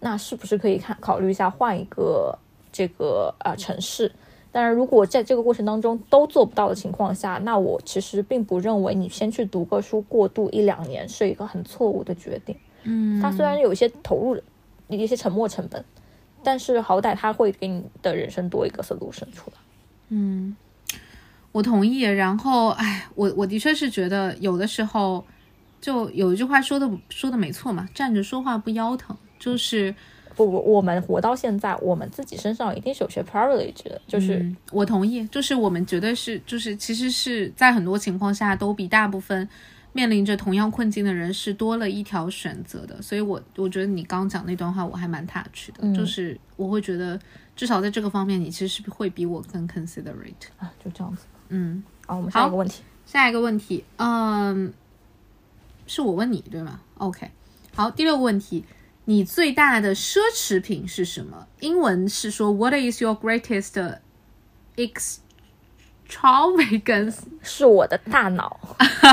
[0.00, 2.36] 那是不是可以看考虑一下换一个
[2.72, 4.12] 这个呃城市？
[4.52, 12.56] 当然，如果在这个过程当中都做不到的情况下，那我其实并不认为你先去读个书过渡一两年是一个很错误的决定。
[12.84, 14.40] 嗯，他虽然有一些投入
[14.88, 15.84] 一些沉没成本，
[16.42, 19.56] 但是好歹他会给你的人生多一个 solution 出来。
[20.08, 20.56] 嗯，
[21.52, 22.00] 我同意。
[22.00, 25.24] 然后，哎，我我的确是觉得有的时候，
[25.80, 29.94] 就有一句话说的说的没错嘛，站着说话不腰疼，就是
[30.34, 39.48] 不不，我们活到现在，我们自己身上一定是有些 privilege 的，就是、嗯我同意，就是我们绝对是，就是其实是在很多情况下都比大部分
[39.92, 43.00] 面临着同样困境的人是多了一条选择的。
[43.02, 47.18] 所以我我觉得你刚讲那段话我还蛮 touch 的，嗯就是我会觉得
[47.54, 50.48] 至少在这个方面你其实是会比我更 considerate。
[50.58, 51.24] 啊，就这样子。
[51.48, 52.82] 嗯，好，我们下一个问题。
[53.06, 54.72] 下一个问题，嗯，
[55.86, 57.28] 是我问你对吗？OK，
[57.74, 58.64] 好，第六个问题，
[59.06, 61.48] 你最大的奢侈品是什么？
[61.58, 63.98] 英文是说 What is your greatest
[66.10, 67.18] extravagance？
[67.42, 68.58] 是我的大脑，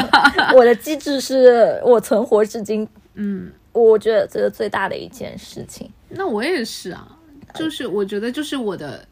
[0.55, 2.87] 我的机制是我存活至今。
[3.13, 5.89] 嗯，我觉得这是最大的一件事情。
[6.09, 7.17] 那我也是啊，
[7.53, 9.05] 就是我觉得就是我的。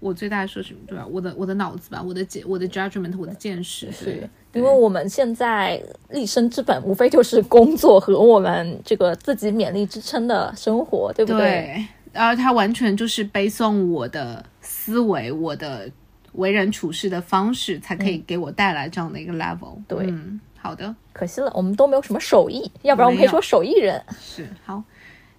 [0.00, 1.06] 我最大的说什么对吧？
[1.08, 11.38] 我的我的脑子吧，我的见我的 judgment，我的见识，对是因为我们现在立身之本，无非就是工作和我们这个自己勉力支撑的生活，对不对？
[11.40, 15.90] 对，然后它完全就是背诵我的思维，我的
[16.32, 19.78] 为人处事的方式，才可以给我带来这样的一个 level。
[19.88, 24.02] 对嗯，好的，可惜了，我们都没有什么手艺，要不然我们可以说手艺人。
[24.20, 24.82] 是好。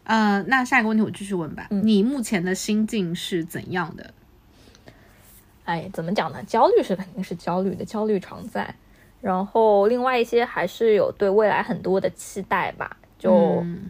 [0.04, 1.68] 呃，那下一个问题我继续问吧。
[1.70, 4.14] 嗯你目前的心境是怎样的？
[5.64, 6.44] 哎，怎么讲呢？
[6.44, 8.76] 焦虑是肯定是焦虑的，焦虑常在。
[9.22, 13.90] 然后另外一些还是有对未来很多的期待吧，就、嗯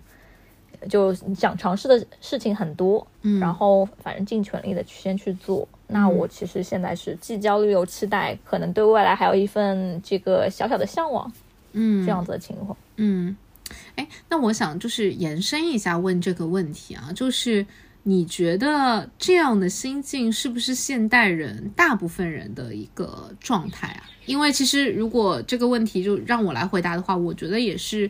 [0.87, 5.67] 就想尝试的事情很多，嗯然后反正尽全力的去先去做。
[5.87, 11.31] 那我其实现在是既焦虑又期待，可能对未来还有一份这个小小的向往，
[11.73, 12.75] 嗯这样子的情况。
[12.95, 13.36] 嗯，
[13.95, 17.65] 哎，那我想就是延伸一下问这个问题啊，就是
[18.03, 24.03] 你觉得这样的心境是不是现代人大部分人的一个状态啊？
[24.25, 28.09] 因为其实如果这个问题就让我来回答的话，我觉得也是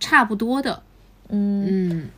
[0.00, 0.82] 差不多的。
[1.28, 2.08] 嗯，嗯。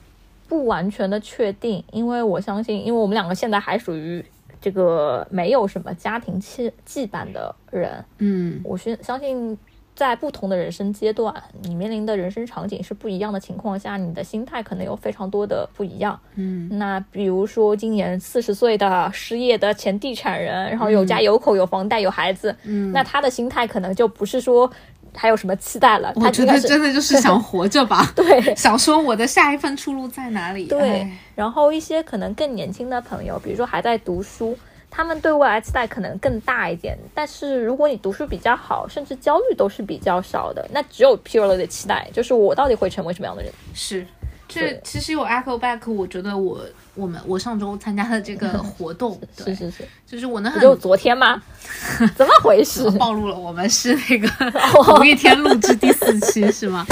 [0.49, 4.25] 不完全的确定，因为我相信，因为我们两个现在还属于
[4.61, 8.59] 这个没有什么家庭羁羁绊的人，嗯。
[8.65, 9.59] 我是相信，
[9.95, 11.35] 在不同的人生阶段，
[11.65, 16.19] 你面临的人生场景是不一样的情况下，你的心态可能有非常多的不一样。
[16.37, 16.67] 嗯。
[16.79, 24.71] 那比如说，今年四十岁的失业的前地产人，然后有家有口、有房贷、有孩子，嗯，那他的心态可能就不是说
[25.19, 30.67] 还有什么期待了，我觉他应该是得真的就是 想活着吧， 对 想说我的下一份出路在哪里？
[30.69, 31.19] 对哎。
[31.35, 34.57] 然后一些可能更年轻的朋友，比如说还在读书。
[34.91, 43.53] 他们对未来期待可能更大一点，但是如果你读书比较好，甚至焦虑都是比较少的，那只有 purely 的期待，就是我到底会成为什么样的人。
[43.75, 44.05] 是，
[44.49, 51.43] 这其实有 echo back，我觉得我我们我上周参加的这个 活动，对，是是是，就是我能很不就昨天吗？
[52.17, 52.91] 怎么回事？
[52.93, 54.29] 暴露了我们是那个
[54.99, 56.87] 五月天录制第四期是吗？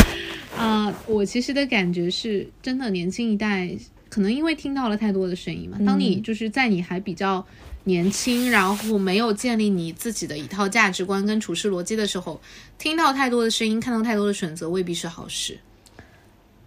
[0.57, 3.69] 啊、我其实的感觉是真的，年轻一代
[4.09, 7.45] 可能因为听到了太多的声音嘛，当你就是在你还比较。
[7.89, 12.41] 年轻，然后没有建立你自己的一套价值观跟处事逻辑的时候，
[12.77, 15.57] 听到太多的声音，看到太多的选择，未必是好事。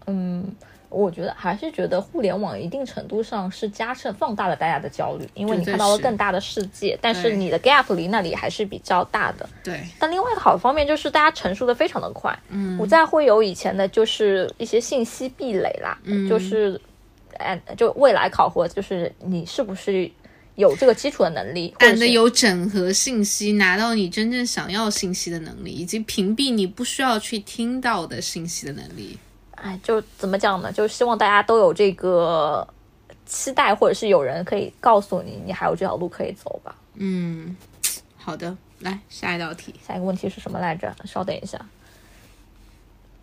[0.07, 0.45] 嗯，
[0.89, 9.47] 我觉得还是觉得互联网一定程度上是加深放大了大家的焦虑，因为你看到了更大的世界，但是你的 gap 离那里还是比较大的。
[9.63, 16.81] 对，但另外一个好的方面就是大家成熟的非常的快，嗯不再会有以前的就是一些信息壁垒啦，嗯就是，
[17.37, 20.09] 哎，就未来考核就是你是不是
[20.55, 29.19] 有这个基础的能力，或者是懒得有整合信息，拿到你真正想要信息的能力，以及屏蔽你不需要去听到的信息的能力。
[29.61, 30.71] 哎，就怎么讲呢？
[30.71, 32.67] 就希望大家都有这个
[33.25, 36.75] 期待，或者是有人可以告诉你，你还有这条路可以走吧。
[36.95, 37.55] 嗯，
[38.17, 39.75] 好的，来下一道题。
[39.85, 40.95] 下一个问题是什么来着？
[41.05, 41.65] 稍等一下。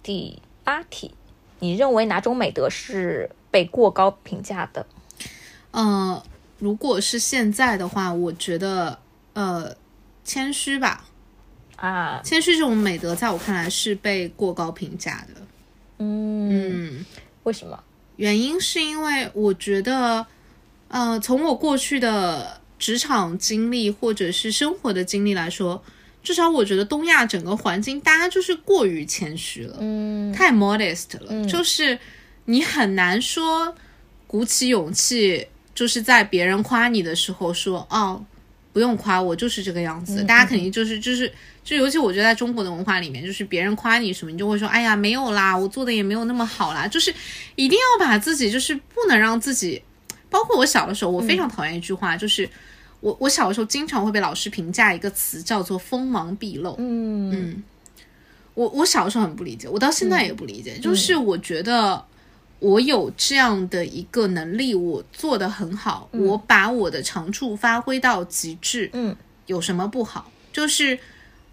[0.02, 1.14] 第八题，
[1.58, 4.86] 你认为哪种美德是被过高评价的？
[5.72, 6.22] 呃，
[6.58, 8.98] 如果是现在的话，我觉得
[9.32, 9.74] 呃，
[10.24, 11.04] 谦虚吧，
[11.76, 15.40] 啊，谦虚这种美德，在我看来是被过高评价的。
[15.98, 17.04] 嗯，嗯，
[17.44, 17.78] 为什么？
[18.16, 20.26] 原因是因为我觉得，
[20.88, 25.82] 呃，从我过去的职场经历或者是生活的经历来说，
[26.22, 30.32] 至少我觉得东亚整个环境，大家就是过于谦虚了，嗯。
[30.32, 31.98] 太 modest 了，就是
[32.46, 33.74] 你很难说
[34.26, 38.24] 鼓起勇气，就是在别人夸你的时候说，哦，
[38.76, 40.22] 不用夸我，就是这个样子。
[40.24, 41.32] 大家肯定就是就是。
[41.64, 47.12] 就尤其我觉得在中国的文化里面，就是别人夸你什么，你就会说，哎呀，没有啦，我做的也没有那么好啦，就是
[47.56, 49.82] 一定要把自己，就是不能让自己，
[50.30, 52.48] 包括我小的时候，我非常讨厌一句话，就是
[53.00, 57.64] 我我小的时候经常会被老师评价一个词叫做锋芒毕露，嗯。
[58.54, 60.78] 我我小的时候很不理解，我到现在也不理解。
[60.78, 62.02] 就是我觉得
[62.58, 69.14] 我有这样的一个能力，我做的很好，我把我的长处发挥到极致，嗯，
[69.46, 70.30] 有什么不好？
[70.52, 70.98] 就是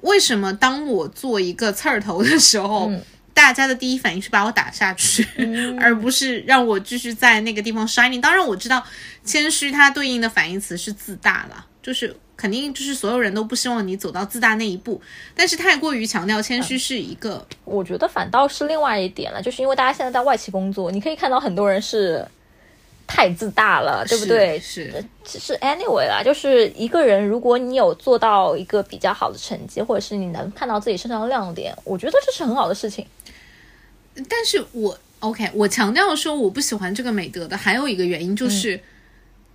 [0.02, 3.02] 为什么当我做一个刺儿头的时候，嗯
[3.34, 5.28] 大家的第一反应是把我打下去，
[5.82, 8.22] 而不是让我继续在那个地方 shining。
[8.22, 8.82] 当然，我知道
[9.26, 15.02] 谦虚它对应的反义词是自大啦，就是肯定就是所有人都不希望你走到自大那一步，
[15.34, 22.28] 但是太过于强调谦虚是一个，我觉得反倒是另外一点了，就是因为大家现在在外企工作，你可以看到很多人是
[23.08, 24.60] 太自大了，对不对？
[24.60, 33.08] 是，其实 anyway 啦，就是一个人，如果你有做到一个比较好的成绩，或者是你能看到自己身上的亮点，我觉得这是很好的事情。
[34.28, 38.78] 但是我 OK，我强调说我不喜欢这个美德的，还有一个原因就是。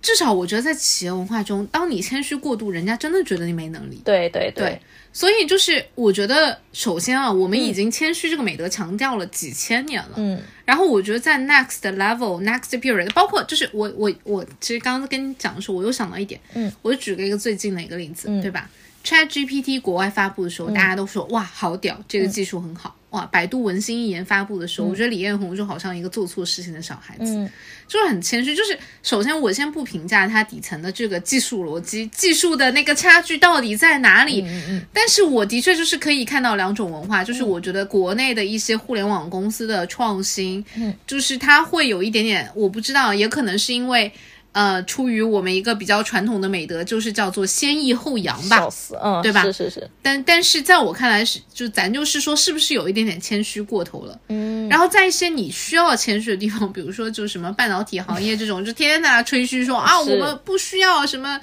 [0.01, 4.01] 至少我觉得在企业文化中，当你谦虚过度，人家真的觉得你没能力。
[4.05, 4.79] 对对对，
[5.11, 10.13] 所以就是我觉得，首先啊，我们已经谦虚这个美德强调了几千年了。
[10.15, 18.69] 嗯然后我觉得在 next level、next period，包括就是我我我，其实刚刚跟你讲的时候，我又想到一点，嗯，我就举了一个最近的一个例子，嗯对吧
[19.03, 22.95] ？Chat GPT 国外发布的时候，大家都说哇好屌，这个技术很好。
[23.11, 27.49] 哇，百度文心一言发布的时候，我觉得李彦宏就好像一个做错事情的小孩子，嗯
[27.87, 28.55] 就是很谦虚。
[28.55, 34.45] 就是首先我先不评价它底层的这个技术逻辑，技术的那个差距到底在哪里，
[34.93, 44.11] 但是我的确就是可以看到两种文化，就是我觉得国内的一些互联网公司的创新，嗯，就是它会有一点点，我不知道，也可能是因为。
[44.51, 48.69] 呃，出于我们一个比较传统的美德，就是叫做先抑后扬吧笑。
[48.69, 54.19] 死，嗯，对吧是是是，但但是在我看来是，就咱就是说，是不是有一点点谦虚过头了？
[54.29, 61.39] 嗯，然后在一些你需要谦虚的地方，比如说就什么半导体行业这种，就天天在那吹嘘说啊，我们不需要什么，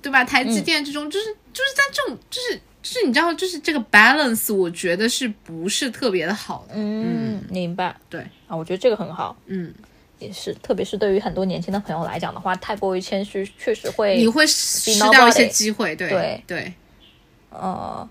[0.00, 0.24] 对吧？
[0.24, 6.74] 台积电这种，就是就是在这种，就是就是你知道，就是这个 balance，我觉得是不是特别的好的？
[6.76, 7.94] 嗯，明白。
[8.08, 9.36] 对，啊，我觉得这个很好。
[9.46, 9.72] 嗯，
[10.18, 15.94] 也是，特别是对于很多年轻的朋友来讲的话，太过于谦虚，确实会你会失掉一些机会。
[15.94, 16.72] 对对对，
[17.50, 18.08] 呃，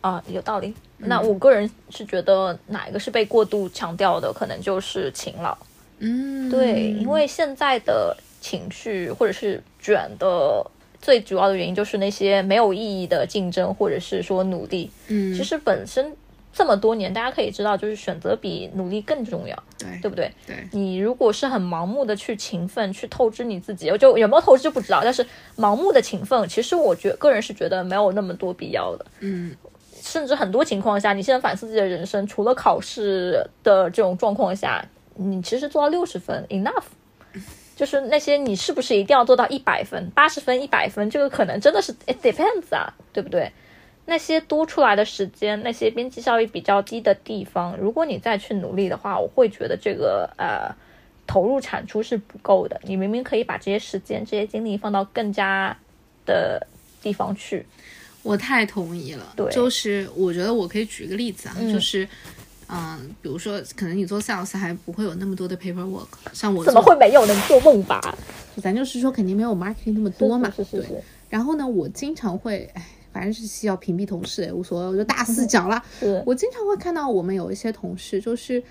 [0.00, 0.74] 啊，有道理。
[0.98, 5.56] 那我个人是觉得哪一个是被过度强调的，可能就是勤劳。
[5.98, 10.64] 嗯，对，因为现在的情绪或者是卷的
[11.00, 14.90] 最主要的原因，就是那些没有意义的竞争，或者是说努力。
[15.08, 16.14] 嗯，其实本身。
[16.52, 20.32] 这么多年，大家可以知道，就是选择比努力更重要，对对不对？
[20.46, 25.00] 对，你如果是很盲目的去勤奋、去透支你自己，就有没有透支就不知道。
[25.02, 25.24] 但是
[25.56, 29.06] 盲目的勤奋，其实我觉个人是觉得没有那么多必要的。
[29.20, 29.54] 嗯，
[30.02, 34.84] 甚至很多情况下，你现在反思自己的人生，除了考试的这种状况下，
[35.14, 36.84] 你其实做到六十分 enough。
[37.76, 43.50] 就是那些你是不是一定要做到一百分、八十分、一百分，这个可能真的是 it depends 啊，对不对？
[44.06, 50.74] 那些多出来的时间，那些边际效益比较低的地方，如果你再去努力的话，我会觉得这个呃
[51.28, 52.80] 投入产出是不够的。
[52.82, 55.76] 你明明可以把这些时间、这些精力放到更加
[56.26, 56.66] 的
[57.00, 57.64] 地方去。
[58.22, 59.32] 我太同意了。
[59.36, 62.08] 对，就是我觉得我可以举个例子啊，就是
[62.68, 67.42] 嗯，比如说可能你做 sales 还不会有那么多的 paperwork，像我怎么会没有呢？
[67.46, 68.00] 做梦吧！
[68.60, 70.52] 咱就是说肯定没有 marketing 那么多嘛。
[70.56, 71.00] 是是是。
[71.28, 72.84] 然后呢，我经常会哎。
[73.12, 75.82] 反正是需要屏蔽同事也无所谓，我就大肆讲了。
[76.26, 78.62] 我经常会看到我们有一些同事，就是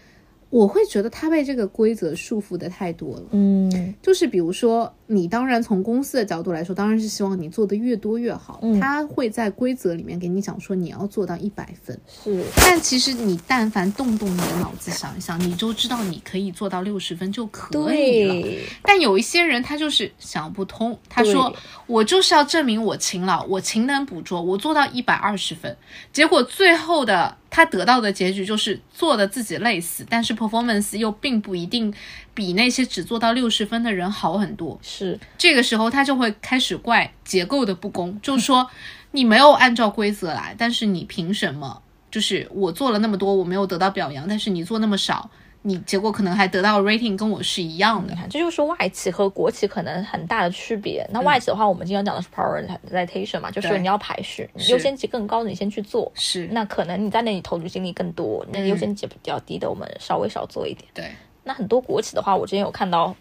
[0.50, 3.24] 我会觉得他被这个规则束缚的太多了。
[3.32, 4.94] 嗯，就是比如说。
[5.12, 8.60] 你当然从公司的角度来说，当然是希望你做的越多越好。
[8.62, 12.00] 嗯，他会在规则里面给你讲说你要做到一百分。
[12.08, 18.62] 是，但其实你但凡动动你的脑子想一想，你就知道你可以做到六十分就可以了。
[18.84, 21.52] 但有一些人他就是想不通，他说
[21.88, 25.76] 我就是要证明我勤劳，我勤能补拙，我做到一百二十分。
[26.14, 31.92] 结果最后的他得到的结局就是做的自己累死，但是 performance 又并不一定。
[32.40, 38.66] 比那些只做到六十分的人好很多，是这个时候他就会开始怪结构的不公，就说
[39.12, 41.82] 你没有按照规则来，但是你凭什么？
[42.10, 45.30] 就是我做了那么多，我没有得到表扬，但是你做那么少，
[45.64, 48.14] 你结果可能还得到 rating 跟我是一样的。
[48.14, 51.06] 你看，这就是外企和国企可能很大的区别。
[51.12, 56.10] 那外企的话，我们经常讲的是 prioritization 嘛，就是你要排序，你优先级更高的你先去做。
[56.16, 60.90] 是，那可能你在那里投入精力更多，那优先级比较低的，我们稍微少做一点。
[60.94, 61.12] 对。
[61.44, 63.16] 那很多国企的话，我之前有看到，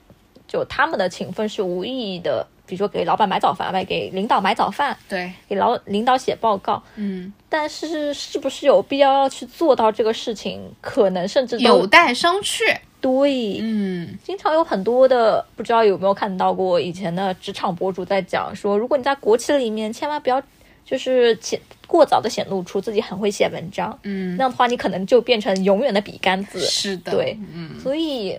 [0.46, 12.76] 就他们的勤奋是无意义的，比如说给老板买早饭，买给领导买早饭，对，给老领导写报告，嗯，但是是不是有必要要去做到这个事情，可能甚至有待商榷。
[13.00, 20.42] 对，嗯，经常有很多的，不知道有没有看到过以前的职场博主在讲说，如果你在国企里面，千万不要
[20.88, 26.58] 就是显过早的显露出自己很会写文章，嗯，那样的话你可能就变成永远的笔杆子。
[26.60, 28.38] 是的，对，嗯，所以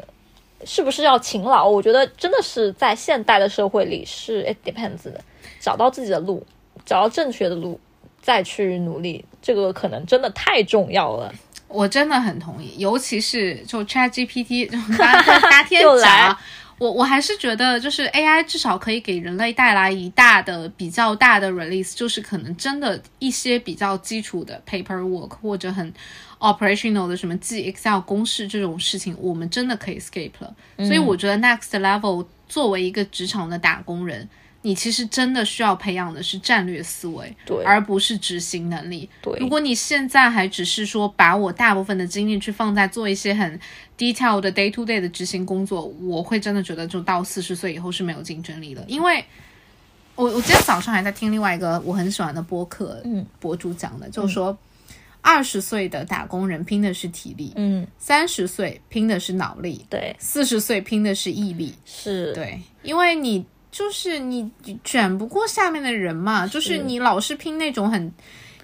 [0.65, 1.69] 是不是要勤劳？
[1.69, 5.23] 我觉得真的是在现代的社会里是 it depends 的，
[5.59, 6.43] 找到自己的路，
[6.83, 7.79] 找到正确的路，
[8.19, 11.31] 再去努力，这个可能真的太重要了。
[11.67, 15.21] 我真的很同意，尤其是就 Chat GPT 大
[15.51, 16.35] 大天讲。
[16.79, 25.93] 我我还是觉得，就是 AI 至少可以给人类带来一大的比较大的 release，就是可能真的一些比较基础的 paperwork 或者很
[26.39, 30.55] operational 的什么记 Excel 公式这种事情，我们真的可以 skip 了。
[30.77, 34.27] 所以我觉得 next level 作为一个职场的打工人。
[34.61, 39.09] 你其实真的需要培养的是战略思维，对，而不是执行能力。
[39.21, 43.57] 对，如果你现在还只是说把我大部分的精力去放在做一些很
[43.97, 48.83] detail 的 day to day 的执行工作，我会真的觉得就到四十岁以后是没有竞争力的。
[48.85, 49.23] 因为，
[50.15, 54.57] 我我今天早上还在听另外一个我很喜欢的播客，嗯，博主讲的，就是说
[55.21, 63.45] 二十岁的打工人拼的是体力，嗯，三十岁拼的是脑力，对，四十岁拼的是毅力，是对，因为你。
[63.71, 64.51] 就是你
[64.83, 68.11] 卷不过下面的人嘛，就是你老是拼那种很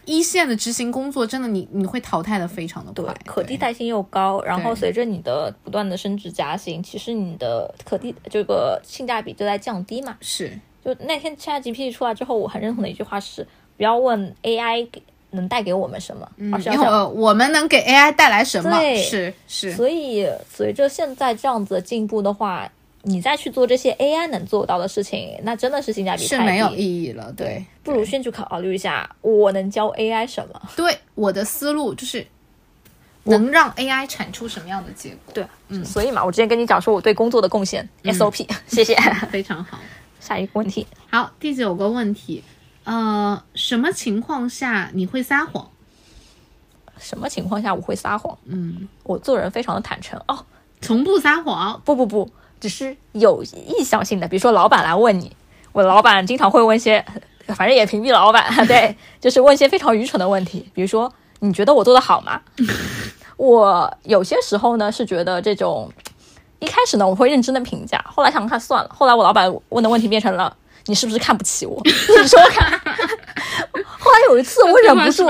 [0.06, 4.42] 一线的执行工作，真的你你会淘汰的非常的快，可替代性又高。
[4.42, 10.18] 然后随着你的不断的升职加薪，其实你的可替这个性价比就在降低嘛。
[10.22, 13.48] 是，就那天 ChatGPT 出来之后，我很认同的一句话是：
[13.78, 14.88] 不要问 AI
[15.32, 18.80] 能带给我们什么，而是要想我们能给 AI 带来什么。
[18.98, 19.74] 是是。
[19.74, 22.72] 所以随着现在这样子的进步的话。
[23.08, 27.32] 你再去做这些 AI 能做到的事情，那真的是性价比是没有意义了。
[27.34, 30.60] 对，不如先去考虑一下，我能教 AI 什么？
[30.76, 32.26] 对，我的思路就是
[33.26, 35.34] 能让 AI 产出什么样的结果？
[35.36, 38.96] 对，嗯，所以嘛，我之前跟你讲说我对工作的贡献 SOP， 谢谢，
[39.30, 39.78] 非常好。
[40.20, 42.44] 下一个问题，好，第九个问题，
[42.86, 45.70] 呃，什么情况下你会撒谎？
[46.98, 48.36] 什么情况下我会撒谎？
[48.46, 50.44] 嗯，我做人非常的坦诚哦，
[50.82, 51.80] 从不撒谎。
[51.86, 52.32] 不不不。
[52.60, 55.36] 只是有意向性的，比如说老板来问你，
[55.72, 57.04] 我老板经常会问一些，
[57.56, 62.42] 反正也屏蔽了老板， 对，就是问一些非常愚蠢的问题，比如说你觉得我做的好吗？
[63.38, 65.92] 我有些时候呢是觉得这种，
[66.60, 70.56] 一开始呢我会认真的评价，后来想看算了，后来我老板问的问题变成了
[70.88, 71.82] 你是不是看不起我？
[71.84, 71.92] 你
[72.28, 72.72] 说看。
[74.00, 75.26] 后来有一次我忍不住，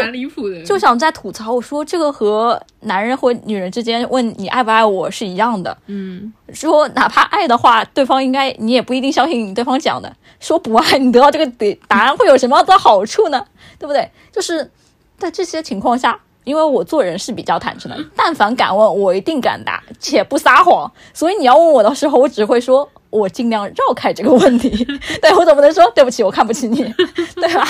[0.66, 11.46] 就想在吐槽，我说这个和男人或女人之间问你爱不爱我是一样的，嗯，说哪怕爱的话，对方应该你也不一定相信对方讲的，说不爱你得到这个
[11.88, 13.46] 答答案会有什么样的好处呢？
[13.80, 14.10] 对不对？
[14.32, 14.70] 就是
[15.18, 16.20] 在这些情况下。
[16.44, 20.92] 因为我做人是比较坦诚的， 但凡敢问，我一定敢答，且不撒谎。
[21.12, 24.70] 所以你要问我的时候，我只会说，我尽量绕开这个问题。
[25.22, 26.78] 对我总不能说对不起，我看不起你，
[27.36, 27.64] 对吧？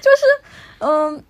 [0.00, 0.24] 就是，
[0.78, 1.22] 嗯，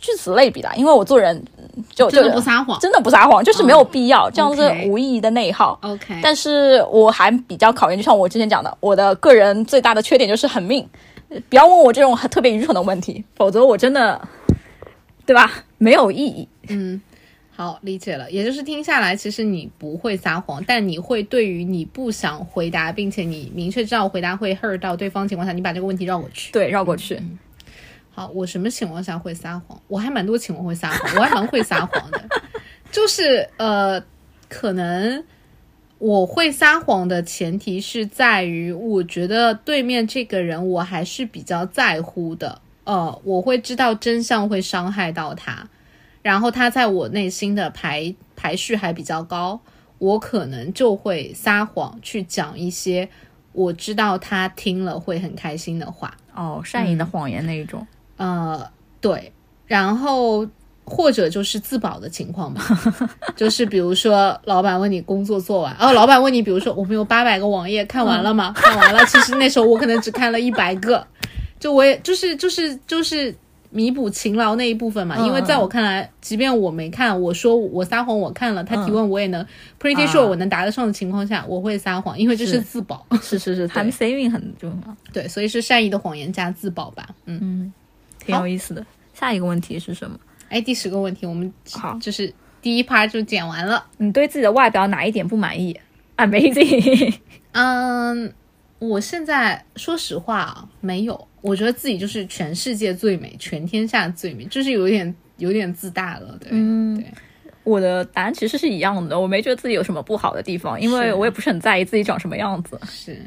[0.00, 1.42] 据此类比的，因为我做人
[1.90, 5.78] 就真的不撒谎，真的不撒谎，就是没有必要这样子无意义的内耗。
[5.82, 10.88] OK，但是我还比较考验，就像我之前讲的，我的个人最大的缺点就是很命，
[11.48, 14.20] 不要问我这种特别愚蠢的问题，否则我真的。
[15.26, 15.50] 对吧？
[15.78, 16.48] 没有意义。
[16.68, 17.02] 嗯，
[17.56, 18.30] 好，理解了。
[18.30, 26.52] 也就是听下来，其实你不会撒谎，但你会对于你不想回答，并且你明确知道回答会 hurt 到对方情况下，你把这个问题绕过去。
[26.52, 27.18] 对，绕过去。
[28.10, 29.80] 好，我什么情况下会撒谎？
[29.88, 32.22] 我还蛮多情况会撒谎，我还蛮会撒谎的。
[32.92, 34.04] 就是呃，
[34.50, 35.24] 可能
[35.96, 42.60] 我会撒谎的前提是在于，我觉得对面这个人我还是比较在乎的。
[42.84, 45.66] 呃，我会知道真相会伤害到他，
[46.26, 49.60] 然后他在我内心的排排序还比较高，
[49.98, 53.08] 我可能就会撒谎去讲一些
[53.52, 56.12] 我知道他听了会很开心的话。
[56.34, 57.86] 哦，善意的谎言那一种。
[58.16, 58.68] 呃，
[59.00, 59.32] 对，
[59.66, 60.44] 然后
[60.84, 62.60] 或者就是自保的情况吧，
[63.36, 68.52] 就是比如说老板问你工作做完，哦，老板问你，比如说我们有八百个网页看完了吗？
[68.56, 71.06] 看完了，其实那时候我可能只看了一百个。
[71.60, 73.32] 就我也就是就是就是
[73.70, 79.44] 弥补勤劳那一部分嘛，因为在我看来，即便我没看，我说我撒谎我看了，他提问我也能
[79.80, 83.06] pretty sure 我能答得上的情况下，我会撒谎，因为这是自保。
[83.22, 84.96] 是是是，time saving 很重要。
[85.12, 87.08] 对，所以是善意的谎言加自保吧。
[87.26, 87.72] 嗯嗯，
[88.18, 88.84] 挺有意思的。
[89.14, 90.18] 下一个问题是什么？
[90.48, 93.84] 哎，第十个问题，我们好，就是第一 part 就剪完了。
[93.98, 95.78] 你对自己的外表哪一点不满意
[96.16, 97.14] ？Amazing。
[97.52, 98.32] 嗯。
[98.78, 107.06] 我现在说实话啊，没有，我觉得自己就是全世界最美，全天下最美，就是有点有点自大了，对，嗯，对。
[107.64, 112.78] 我的答案其实是一样的，我没觉得自己有什么不好的地方，因为我也不是很在意自己长什么样子。
[112.86, 113.20] 是，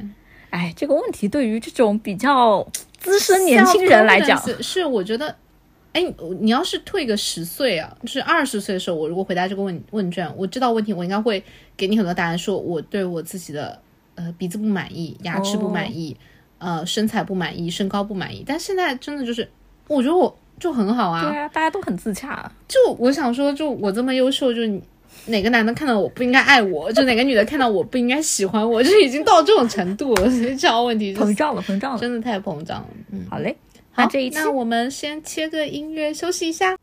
[0.52, 2.66] 哎，这个问题对于这种比较
[3.00, 5.36] 资深年轻人来讲，是我觉得，
[5.94, 6.02] 哎，
[6.40, 11.44] 你要是退个十岁啊，就是二十岁的时候，我如果回答这个问问卷，我知道问题，我应该会
[11.76, 13.82] 给你很多答案，说我对我自己的。
[14.20, 16.14] 呃，鼻子不满意，牙齿不满意，
[16.58, 18.44] 呃，身材不满意，身高不满意。
[18.46, 19.50] 但现在真的就是，
[19.88, 21.30] 我觉得我就很好啊。
[21.30, 22.52] 对啊，大家都很自洽。
[22.68, 24.60] 就我想说，就我这么优秀，就
[25.28, 30.30] 哪个男的看到我不应该爱我，就哪个女的看到我不应该喜欢我，就已经到这种程度了。
[30.58, 32.88] 这样问题膨胀了，膨胀了，真的太膨胀了。
[33.14, 33.56] 嗯，好嘞，
[33.96, 36.78] 那这一期，那我们先切个音乐休息一下。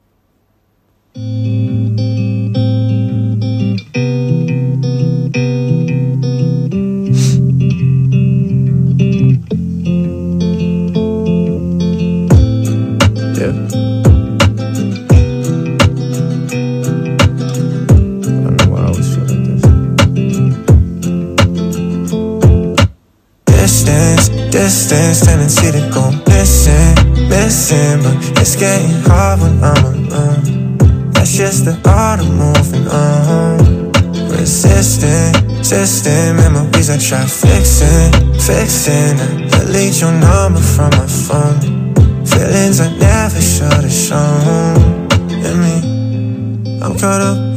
[24.66, 26.94] Distance, tendency to go missing,
[27.28, 33.92] missing But it's getting hard when I'm alone That's just the art of moving on
[34.34, 38.10] Resisting, resisting Memories I try fixing,
[38.42, 41.94] fixing I delete your number from my phone.
[42.26, 45.06] Feelings I never should've shown.
[45.46, 47.46] In me, I'm caught up